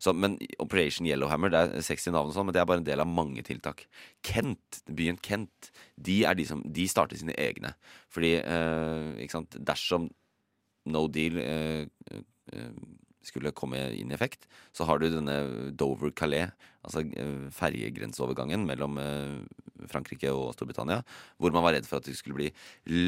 Så, 0.04 0.12
men 0.12 0.36
Operation 0.60 1.06
Yellowhammer 1.08 1.52
det 1.52 1.60
er 1.62 1.86
60 1.86 2.12
navn, 2.12 2.28
og 2.28 2.36
sånn, 2.36 2.48
men 2.48 2.54
det 2.54 2.60
er 2.60 2.68
bare 2.68 2.82
en 2.82 2.86
del 2.86 3.00
av 3.00 3.08
mange 3.08 3.42
tiltak. 3.46 3.86
Kent, 4.26 4.82
byen 4.90 5.18
Kent, 5.24 5.70
de, 5.96 6.18
er 6.28 6.36
de, 6.36 6.46
som, 6.48 6.60
de 6.66 6.84
starter 6.90 7.18
sine 7.18 7.36
egne. 7.40 7.72
Fordi 8.12 8.34
eh, 8.42 9.40
dersom 9.64 10.10
no 10.92 11.06
deal 11.08 11.40
eh, 11.40 11.86
eh, 12.12 12.70
skulle 13.28 13.54
komme 13.56 13.80
inn 13.96 14.12
i 14.12 14.16
effekt, 14.16 14.48
så 14.74 14.86
har 14.88 15.00
du 15.00 15.08
denne 15.10 15.36
Dover-Calais, 15.78 16.52
altså 16.84 17.04
eh, 17.16 17.46
ferjegrenseovergangen 17.54 18.66
mellom 18.68 18.98
eh, 19.00 19.86
Frankrike 19.90 20.30
og 20.32 20.52
Storbritannia, 20.56 21.00
hvor 21.40 21.54
man 21.54 21.64
var 21.64 21.76
redd 21.76 21.88
for 21.88 22.00
at 22.00 22.08
det 22.08 22.16
skulle 22.18 22.38
bli 22.38 22.50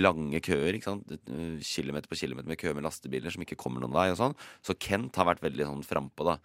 lange 0.02 0.40
køer. 0.44 0.76
ikke 0.76 0.90
sant? 0.90 1.12
Eh, 1.16 1.58
Kilometer 1.66 2.10
på 2.10 2.18
kilometer 2.20 2.50
med 2.50 2.60
køer 2.60 2.76
med 2.76 2.86
lastebiler 2.86 3.34
som 3.34 3.44
ikke 3.44 3.58
kommer 3.60 3.84
noen 3.84 3.96
vei. 3.96 4.08
og 4.12 4.20
sånn. 4.20 4.36
Så 4.64 4.78
Kent 4.80 5.16
har 5.20 5.28
vært 5.28 5.44
veldig 5.44 5.68
sånn 5.68 5.86
frampå 5.86 6.28
da, 6.28 6.38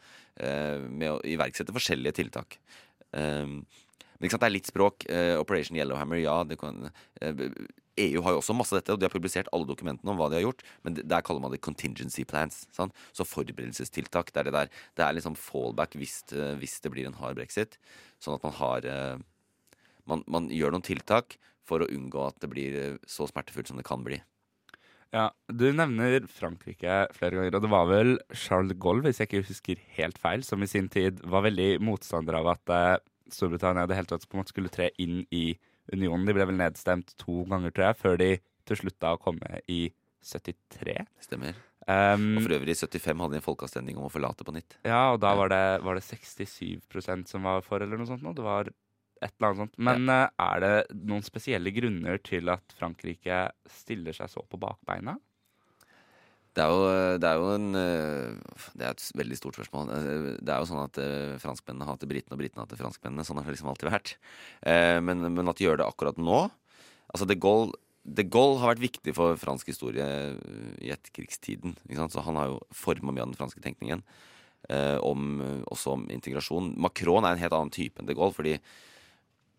med 0.90 1.10
å 1.12 1.20
iverksette 1.28 1.74
forskjellige 1.76 2.16
tiltak. 2.18 2.56
Men 3.12 3.66
ikke 4.24 4.34
sant, 4.34 4.44
det 4.44 4.48
er 4.48 4.56
litt 4.56 4.70
språk. 4.70 5.06
Operation 5.38 5.78
Yellowhammer, 5.78 6.22
ja. 6.24 6.38
Det 6.48 6.58
kan, 6.62 6.88
EU 7.98 8.22
har 8.24 8.32
jo 8.36 8.40
også 8.42 8.56
masse 8.56 8.72
av 8.74 8.80
dette, 8.82 8.94
og 8.94 9.00
de 9.02 9.06
har 9.08 9.14
publisert 9.14 9.50
alle 9.52 9.68
dokumentene 9.68 10.12
om 10.14 10.18
hva 10.20 10.30
de 10.32 10.40
har 10.40 10.46
gjort. 10.46 10.64
Men 10.86 10.96
der 10.96 11.22
kaller 11.26 11.42
man 11.44 11.52
det 11.52 11.62
contingency 11.62 12.24
plans. 12.24 12.66
Sant? 12.72 12.94
Så 13.12 13.26
forberedelsestiltak. 13.28 14.32
Det 14.32 14.40
er 14.40 14.44
det 14.50 14.54
der. 14.56 14.72
Det 14.96 15.06
er 15.06 15.14
liksom 15.18 15.36
fallback 15.36 15.98
hvis, 16.00 16.22
det- 16.32 16.58
hvis 16.60 16.80
det 16.82 16.92
blir 16.92 17.06
en 17.08 17.20
hard 17.20 17.36
brexit. 17.36 17.78
Sånn 18.20 18.36
at 18.36 18.44
man 18.44 18.54
har 18.54 18.86
eh, 18.86 19.18
man, 20.08 20.24
man 20.28 20.50
gjør 20.50 20.72
noen 20.72 20.86
tiltak 20.88 21.38
for 21.64 21.80
å 21.84 21.90
unngå 21.92 22.28
at 22.28 22.40
det 22.40 22.50
blir 22.50 22.76
eh, 22.76 22.98
så 23.08 23.28
smertefullt 23.30 23.68
som 23.68 23.78
det 23.78 23.86
kan 23.86 24.04
bli. 24.04 24.22
Ja, 25.12 25.32
Du 25.52 25.68
nevner 25.76 26.24
Frankrike 26.32 27.10
flere 27.12 27.36
ganger, 27.36 27.56
og 27.58 27.62
det 27.66 27.70
var 27.74 27.86
vel 27.90 28.14
Charles 28.32 28.72
de 28.72 28.78
Gaulle, 28.80 29.04
hvis 29.04 29.20
jeg 29.20 29.28
ikke 29.28 29.48
husker 29.50 29.82
helt 29.98 30.18
feil, 30.18 30.42
som 30.48 30.64
i 30.64 30.70
sin 30.72 30.88
tid 30.88 31.20
var 31.28 31.44
veldig 31.44 31.82
motstander 31.84 32.38
av 32.40 32.48
at 32.56 32.70
eh, 32.72 32.98
Storbritannia 33.32 33.86
det 33.88 33.96
hele 33.98 34.08
tatt 34.08 34.24
på 34.28 34.36
en 34.38 34.42
måte 34.42 34.54
skulle 34.56 34.72
tre 34.72 34.90
inn 35.00 35.26
i 35.32 35.58
unionen. 35.94 36.26
De 36.30 36.36
ble 36.38 36.46
vel 36.50 36.58
nedstemt 36.60 37.16
to 37.22 37.44
ganger, 37.50 37.74
tror 37.74 37.90
jeg, 37.90 38.00
før 38.02 38.18
de 38.22 38.30
til 38.70 38.78
slutt 38.84 39.00
da 39.02 39.16
komme 39.20 39.62
i 39.72 39.82
73. 40.22 40.98
Stemmer. 41.26 41.58
Um, 41.90 42.36
Og 42.38 42.44
for 42.46 42.54
øvrig, 42.60 42.76
i 42.76 42.78
75 42.78 43.18
hadde 43.24 43.34
de 43.34 43.40
en 43.40 43.46
folkeavstemning 43.48 43.98
om 43.98 44.06
å 44.06 44.12
forlate 44.14 44.46
på 44.46 44.54
nytt. 44.54 44.78
ja, 44.86 45.12
og 45.16 45.20
da 45.24 45.34
var 45.36 45.50
det, 45.50 45.64
var 45.82 45.98
det 45.98 46.04
67% 46.06 47.28
som 47.32 47.48
var 47.50 47.64
for, 47.66 47.82
eller 47.82 47.98
noe 47.98 48.06
sånt. 48.10 48.22
nå. 48.22 48.36
Det 48.38 48.46
var 48.46 48.70
et 48.70 49.34
eller 49.34 49.48
annet 49.50 49.62
sånt. 49.64 49.76
Men 49.82 50.08
eh, 50.10 50.28
er 50.46 50.62
det 50.62 50.74
noen 50.94 51.26
spesielle 51.26 51.74
grunner 51.74 52.22
til 52.22 52.50
at 52.54 52.74
Frankrike 52.78 53.48
stiller 53.70 54.14
seg 54.18 54.30
så 54.30 54.46
på 54.46 54.60
bakbeina? 54.62 55.18
Det 56.52 56.60
er, 56.60 56.72
jo, 56.74 56.88
det 57.24 57.28
er 57.30 57.38
jo 57.40 57.52
en 57.56 57.68
øh, 57.80 58.40
Det 58.76 58.84
er 58.84 58.90
et 58.92 59.04
veldig 59.16 59.38
stort 59.40 59.56
spørsmål. 59.56 59.92
Eh, 59.96 60.26
Det 60.44 60.52
er 60.52 60.60
jo 60.60 60.68
sånn 60.68 60.82
at 60.84 60.98
øh, 61.00 61.38
franskmennene 61.40 61.88
hater 61.88 62.10
britene, 62.12 62.36
og 62.36 62.42
britene 62.42 62.66
hater 62.66 62.80
franskmennene. 62.82 63.24
Sånn 63.28 63.40
har 63.40 63.48
det 63.48 63.56
liksom 63.56 63.70
alltid 63.72 63.88
vært. 63.92 64.12
Eh, 64.68 65.00
Men, 65.00 65.24
men 65.32 65.48
at 65.52 65.62
de 65.62 65.68
gjør 65.70 65.80
det 65.80 65.88
akkurat 65.88 66.20
nå 66.20 66.42
Altså, 67.12 67.28
de 67.28 67.36
Gaulle, 67.36 67.76
de 68.08 68.24
Gaulle 68.24 68.60
har 68.62 68.72
vært 68.74 68.84
viktig 68.86 69.14
for 69.16 69.36
fransk 69.40 69.68
historie 69.68 70.06
i 70.80 70.92
etterkrigstiden. 70.96 71.74
Så 72.10 72.24
han 72.24 72.38
har 72.40 72.48
jo 72.54 72.62
forma 72.72 73.12
mye 73.12 73.26
av 73.26 73.34
den 73.34 73.36
franske 73.40 73.60
tenkningen. 73.64 74.04
eh, 74.72 74.96
Om, 75.04 75.42
også 75.72 75.92
om 75.98 76.06
integrasjon. 76.10 76.72
Macron 76.80 77.28
er 77.28 77.36
en 77.36 77.44
helt 77.44 77.54
annen 77.58 77.72
type 77.76 78.00
enn 78.00 78.08
de 78.08 78.16
Gaulle, 78.16 78.34
fordi 78.36 78.58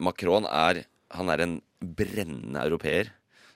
Macron 0.00 0.48
er 0.48 0.84
Han 1.12 1.28
er 1.28 1.40
en 1.44 1.58
brennende 1.84 2.56
europeer. 2.64 3.10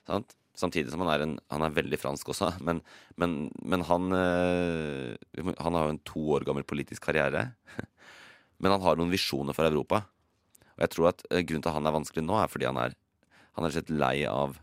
Sant? 0.05 0.36
Samtidig 0.57 0.89
som 0.89 1.03
han 1.05 1.11
er, 1.13 1.23
en, 1.23 1.35
han 1.53 1.63
er 1.67 1.75
veldig 1.75 1.99
fransk 2.01 2.31
også. 2.33 2.49
Men, 2.67 2.81
men, 3.15 3.37
men 3.61 3.85
han, 3.85 4.09
øh, 4.13 5.51
han 5.61 5.77
har 5.77 5.85
jo 5.85 5.93
en 5.93 6.05
to 6.07 6.23
år 6.37 6.47
gammel 6.47 6.65
politisk 6.65 7.05
karriere. 7.05 7.51
men 8.61 8.73
han 8.73 8.81
har 8.81 8.97
noen 8.97 9.13
visjoner 9.13 9.53
for 9.53 9.69
Europa. 9.69 10.01
Og 10.77 10.85
jeg 10.85 10.93
tror 10.95 11.11
at 11.11 11.21
eh, 11.29 11.43
Grunnen 11.45 11.65
til 11.65 11.71
at 11.71 11.77
han 11.77 11.89
er 11.89 11.97
vanskelig 11.99 12.25
nå, 12.25 12.39
er 12.41 12.49
fordi 12.49 12.69
han 12.69 12.81
er 12.81 12.97
Han 13.57 13.65
er 13.65 13.73
rett 13.73 13.89
lei 13.89 14.25
av, 14.29 14.57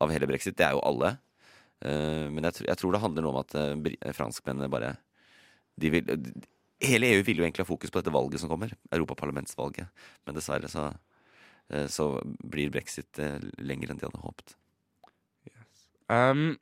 av 0.00 0.10
hele 0.12 0.28
brexit. 0.28 0.56
Det 0.56 0.64
er 0.66 0.74
jo 0.76 0.84
alle. 0.84 1.14
Eh, 1.84 2.26
men 2.32 2.48
jeg, 2.48 2.66
jeg 2.68 2.80
tror 2.80 2.92
det 2.92 3.00
handler 3.04 3.24
noe 3.24 3.36
om 3.36 3.40
at 3.40 4.16
franskmennene 4.16 4.72
bare 4.72 4.96
de 5.80 5.92
vil, 5.92 6.04
de, 6.04 6.34
Hele 6.84 7.08
EU 7.12 7.22
vil 7.24 7.40
jo 7.40 7.44
egentlig 7.46 7.64
ha 7.64 7.68
fokus 7.68 7.92
på 7.92 8.00
dette 8.00 8.12
valget 8.12 8.40
som 8.40 8.52
kommer. 8.52 8.72
Europaparlamentsvalget. 8.92 9.88
Men 10.28 10.36
dessverre 10.36 10.68
så, 10.68 10.90
så 11.88 12.10
blir 12.44 12.72
brexit 12.72 13.16
lenger 13.56 13.92
enn 13.92 14.00
de 14.00 14.04
hadde 14.04 14.20
håpet. 14.20 14.52
Um, 16.12 16.54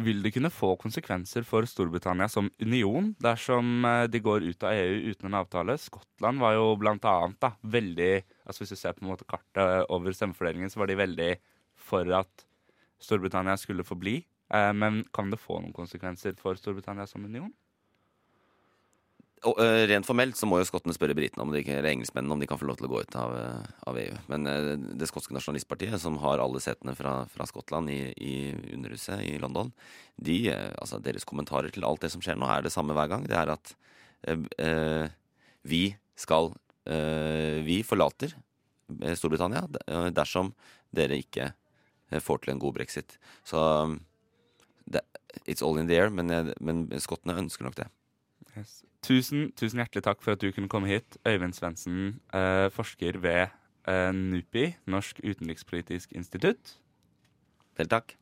vil 0.00 0.22
det 0.24 0.32
kunne 0.32 0.48
få 0.52 0.70
konsekvenser 0.80 1.44
for 1.44 1.66
Storbritannia 1.68 2.24
som 2.32 2.48
union 2.64 3.10
dersom 3.20 3.84
eh, 3.84 4.06
de 4.08 4.22
går 4.24 4.46
ut 4.46 4.64
av 4.64 4.72
EU 4.72 5.10
uten 5.12 5.28
en 5.28 5.36
avtale? 5.42 5.76
Skottland 5.76 6.40
var 6.40 6.56
jo 6.56 6.70
blant 6.80 7.04
annet 7.04 7.36
da, 7.44 7.52
veldig 7.60 8.12
altså 8.46 8.62
Hvis 8.62 8.72
du 8.72 8.80
ser 8.80 8.96
på 8.96 9.04
en 9.04 9.12
måte 9.12 9.28
kartet 9.28 9.84
over 9.92 10.16
stemmefordelingen, 10.16 10.72
så 10.72 10.80
var 10.80 10.88
de 10.88 10.96
veldig 10.96 11.30
for 11.76 12.08
at 12.16 12.46
Storbritannia 13.02 13.58
skulle 13.60 13.84
forbli. 13.84 14.22
bli. 14.22 14.72
men 14.74 15.04
kan 15.12 15.30
det 15.30 15.40
få 15.40 15.60
noen 15.60 15.72
konsekvenser 15.72 16.34
for 16.38 16.54
Storbritannia 16.54 17.06
som 17.06 17.24
union? 17.24 17.52
Og, 19.42 19.58
eh, 19.58 19.84
rent 19.90 20.06
formelt 20.06 20.38
så 20.38 20.46
må 20.46 20.60
jo 20.60 20.66
skottene 20.68 20.94
spørre 20.94 21.16
britene 21.18 21.42
om 21.42 21.50
de, 21.50 21.64
eller 21.66 21.90
engelskmennene 21.90 22.36
om 22.36 22.42
de 22.42 22.46
kan 22.46 22.60
få 22.60 22.68
lov 22.68 22.76
til 22.78 22.86
å 22.86 22.90
gå 22.92 23.00
ut 23.02 23.16
av, 23.18 23.32
eh, 23.34 23.70
av 23.90 23.96
EU. 23.98 24.18
Men 24.30 24.46
eh, 24.46 24.68
det 25.00 25.08
skotske 25.10 25.34
nasjonalistpartiet, 25.34 25.98
som 25.98 26.20
har 26.22 26.38
alle 26.42 26.62
setene 26.62 26.94
fra, 26.94 27.14
fra 27.32 27.46
Skottland 27.50 27.90
i, 27.90 28.14
i 28.22 28.34
Underhuset 28.76 29.24
i 29.26 29.34
London, 29.42 29.72
de, 30.22 30.36
altså 30.78 31.00
deres 31.02 31.26
kommentarer 31.26 31.74
til 31.74 31.86
alt 31.88 32.04
det 32.04 32.12
som 32.14 32.22
skjer 32.22 32.38
nå, 32.38 32.46
er 32.46 32.62
det 32.62 32.74
samme 32.74 32.94
hver 32.94 33.10
gang. 33.10 33.26
Det 33.26 33.38
er 33.38 33.50
at 33.50 33.74
vi 35.66 35.80
skal 36.18 36.52
Vi 36.86 37.78
forlater 37.86 38.34
Storbritannia 39.18 39.64
dersom 40.14 40.52
dere 40.94 41.18
ikke 41.18 41.48
får 42.22 42.42
til 42.42 42.54
en 42.54 42.62
god 42.62 42.76
brexit. 42.78 43.18
Så 43.46 43.58
um, 43.58 43.98
det, 44.86 45.02
it's 45.46 45.62
all 45.62 45.78
in 45.78 45.90
the 45.90 45.98
air, 45.98 46.10
men, 46.10 46.54
men 46.60 46.86
skottene 47.02 47.38
ønsker 47.38 47.66
nok 47.66 47.78
det. 47.78 47.88
Yes. 48.54 48.82
Tusen, 49.02 49.50
tusen 49.58 49.80
hjertelig 49.82 50.04
takk 50.06 50.20
for 50.22 50.36
at 50.36 50.42
du 50.42 50.52
kunne 50.54 50.70
komme 50.70 50.86
hit. 50.86 51.16
Øyvind 51.26 51.56
Svendsen, 51.56 52.20
eh, 52.34 52.68
forsker 52.70 53.18
ved 53.18 53.48
eh, 53.88 54.12
NUPI, 54.14 54.76
Norsk 54.86 55.20
utenrikspolitisk 55.24 56.12
institutt. 56.14 56.76
Vel, 57.78 57.88
takk. 57.88 58.14